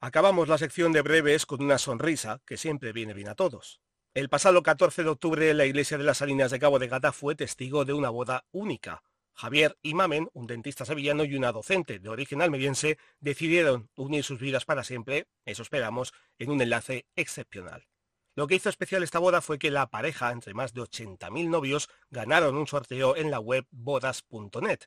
Acabamos 0.00 0.48
la 0.48 0.58
sección 0.58 0.92
de 0.92 1.00
breves 1.00 1.46
con 1.46 1.62
una 1.62 1.78
sonrisa 1.78 2.42
que 2.44 2.58
siempre 2.58 2.92
viene 2.92 3.14
bien 3.14 3.28
a 3.28 3.34
todos. 3.34 3.80
El 4.16 4.30
pasado 4.30 4.62
14 4.62 5.02
de 5.02 5.10
octubre 5.10 5.52
la 5.52 5.66
iglesia 5.66 5.98
de 5.98 6.04
las 6.04 6.16
Salinas 6.16 6.50
de 6.50 6.58
Cabo 6.58 6.78
de 6.78 6.88
Gata 6.88 7.12
fue 7.12 7.34
testigo 7.34 7.84
de 7.84 7.92
una 7.92 8.08
boda 8.08 8.46
única. 8.50 9.02
Javier 9.34 9.76
y 9.82 9.92
Mamen, 9.92 10.30
un 10.32 10.46
dentista 10.46 10.86
sevillano 10.86 11.22
y 11.24 11.36
una 11.36 11.52
docente 11.52 11.98
de 11.98 12.08
origen 12.08 12.40
almeriense, 12.40 12.96
decidieron 13.20 13.90
unir 13.94 14.24
sus 14.24 14.40
vidas 14.40 14.64
para 14.64 14.84
siempre, 14.84 15.28
eso 15.44 15.60
esperamos, 15.60 16.14
en 16.38 16.50
un 16.50 16.62
enlace 16.62 17.04
excepcional. 17.14 17.88
Lo 18.34 18.46
que 18.46 18.54
hizo 18.54 18.70
especial 18.70 19.02
esta 19.02 19.18
boda 19.18 19.42
fue 19.42 19.58
que 19.58 19.70
la 19.70 19.90
pareja, 19.90 20.32
entre 20.32 20.54
más 20.54 20.72
de 20.72 20.80
80.000 20.80 21.50
novios, 21.50 21.90
ganaron 22.08 22.56
un 22.56 22.66
sorteo 22.66 23.16
en 23.16 23.30
la 23.30 23.38
web 23.38 23.66
bodas.net 23.70 24.78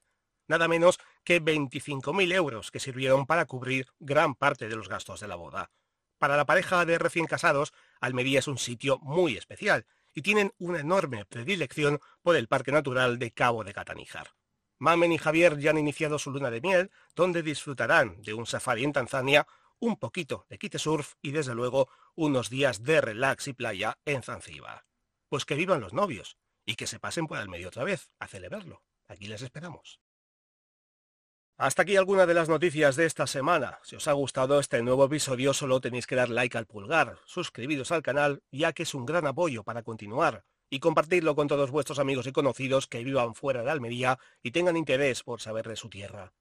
nada 0.47 0.67
menos 0.67 0.97
que 1.23 1.39
25.000 1.39 2.33
euros 2.33 2.71
que 2.71 2.79
sirvieron 2.79 3.27
para 3.27 3.45
cubrir 3.45 3.85
gran 3.99 4.33
parte 4.33 4.67
de 4.67 4.75
los 4.75 4.89
gastos 4.89 5.19
de 5.19 5.27
la 5.27 5.35
boda. 5.35 5.69
Para 6.17 6.35
la 6.35 6.45
pareja 6.45 6.83
de 6.85 6.97
recién 6.97 7.27
casados, 7.27 7.71
Almería 7.99 8.39
es 8.39 8.47
un 8.47 8.57
sitio 8.57 8.99
muy 8.99 9.37
especial 9.37 9.85
y 10.13 10.21
tienen 10.21 10.53
una 10.57 10.79
enorme 10.79 11.25
predilección 11.25 11.99
por 12.21 12.35
el 12.35 12.47
Parque 12.47 12.71
Natural 12.71 13.19
de 13.19 13.31
Cabo 13.31 13.63
de 13.63 13.73
Cataníjar. 13.73 14.33
Mamen 14.79 15.11
y 15.11 15.17
Javier 15.17 15.57
ya 15.59 15.71
han 15.71 15.77
iniciado 15.77 16.17
su 16.19 16.31
luna 16.31 16.49
de 16.49 16.61
miel, 16.61 16.91
donde 17.15 17.43
disfrutarán 17.43 18.21
de 18.21 18.33
un 18.33 18.45
safari 18.45 18.83
en 18.85 18.93
Tanzania, 18.93 19.45
un 19.79 19.97
poquito 19.97 20.45
de 20.49 20.57
kite 20.57 20.79
surf 20.79 21.13
y 21.21 21.31
desde 21.31 21.55
luego 21.55 21.89
unos 22.15 22.49
días 22.49 22.83
de 22.83 23.01
relax 23.01 23.47
y 23.47 23.53
playa 23.53 23.99
en 24.05 24.23
Zanzíbar. 24.23 24.85
Pues 25.27 25.45
que 25.45 25.55
vivan 25.55 25.81
los 25.81 25.93
novios 25.93 26.37
y 26.65 26.75
que 26.75 26.87
se 26.87 26.99
pasen 26.99 27.27
por 27.27 27.39
el 27.39 27.49
medio 27.49 27.67
otra 27.67 27.83
vez 27.83 28.09
a 28.19 28.27
celebrarlo. 28.27 28.83
Aquí 29.07 29.27
les 29.27 29.41
esperamos. 29.41 29.99
Hasta 31.61 31.81
aquí 31.81 31.97
algunas 31.97 32.25
de 32.25 32.33
las 32.33 32.47
noticias 32.47 32.95
de 32.95 33.05
esta 33.05 33.27
semana. 33.27 33.79
Si 33.83 33.97
os 33.97 34.07
ha 34.07 34.13
gustado 34.13 34.61
este 34.61 34.81
nuevo 34.81 35.03
episodio 35.03 35.53
solo 35.53 35.81
tenéis 35.81 36.07
que 36.07 36.15
dar 36.15 36.29
like 36.29 36.57
al 36.57 36.65
pulgar, 36.65 37.17
suscribiros 37.25 37.91
al 37.91 38.01
canal 38.01 38.41
ya 38.49 38.71
que 38.71 38.83
es 38.83 38.93
un 38.93 39.05
gran 39.05 39.27
apoyo 39.27 39.65
para 39.65 39.83
continuar 39.83 40.45
y 40.69 40.79
compartirlo 40.79 41.35
con 41.35 41.49
todos 41.49 41.69
vuestros 41.69 41.99
amigos 41.99 42.27
y 42.27 42.31
conocidos 42.31 42.87
que 42.87 43.03
vivan 43.03 43.35
fuera 43.35 43.61
de 43.61 43.71
Almería 43.71 44.19
y 44.41 44.51
tengan 44.51 44.77
interés 44.77 45.21
por 45.23 45.41
saber 45.41 45.67
de 45.67 45.75
su 45.75 45.89
tierra. 45.89 46.31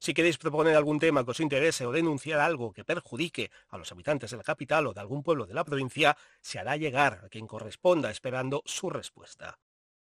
Si 0.00 0.14
queréis 0.14 0.36
proponer 0.36 0.74
algún 0.74 0.98
tema 0.98 1.24
que 1.24 1.30
os 1.30 1.38
interese 1.38 1.86
o 1.86 1.92
denunciar 1.92 2.40
algo 2.40 2.72
que 2.72 2.84
perjudique 2.84 3.52
a 3.68 3.78
los 3.78 3.92
habitantes 3.92 4.32
de 4.32 4.38
la 4.38 4.42
capital 4.42 4.88
o 4.88 4.92
de 4.92 5.00
algún 5.00 5.22
pueblo 5.22 5.46
de 5.46 5.54
la 5.54 5.62
provincia, 5.62 6.16
se 6.40 6.58
hará 6.58 6.76
llegar 6.76 7.20
a 7.24 7.28
quien 7.28 7.46
corresponda 7.46 8.10
esperando 8.10 8.64
su 8.66 8.90
respuesta. 8.90 9.60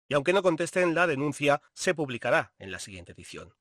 Y 0.07 0.15
aunque 0.15 0.33
no 0.33 0.41
contesten, 0.41 0.95
la 0.95 1.05
denuncia 1.05 1.61
se 1.71 1.93
publicará 1.93 2.55
en 2.57 2.71
la 2.71 2.79
siguiente 2.79 3.11
edición. 3.11 3.53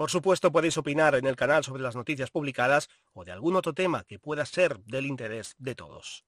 Por 0.00 0.10
supuesto 0.10 0.50
podéis 0.50 0.78
opinar 0.78 1.14
en 1.14 1.26
el 1.26 1.36
canal 1.36 1.62
sobre 1.62 1.82
las 1.82 1.94
noticias 1.94 2.30
publicadas 2.30 2.88
o 3.12 3.22
de 3.22 3.32
algún 3.32 3.54
otro 3.54 3.74
tema 3.74 4.04
que 4.04 4.18
pueda 4.18 4.46
ser 4.46 4.78
del 4.84 5.04
interés 5.04 5.54
de 5.58 5.74
todos. 5.74 6.24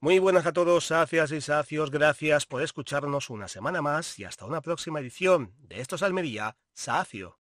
Muy 0.00 0.18
buenas 0.18 0.46
a 0.46 0.54
todos, 0.54 0.86
sacias 0.86 1.30
y 1.32 1.42
sacios, 1.42 1.90
gracias 1.90 2.46
por 2.46 2.62
escucharnos 2.62 3.28
una 3.28 3.48
semana 3.48 3.82
más 3.82 4.18
y 4.18 4.24
hasta 4.24 4.46
una 4.46 4.62
próxima 4.62 5.00
edición 5.00 5.52
de 5.58 5.82
Estos 5.82 6.02
Almería, 6.02 6.56
Sacio. 6.72 7.38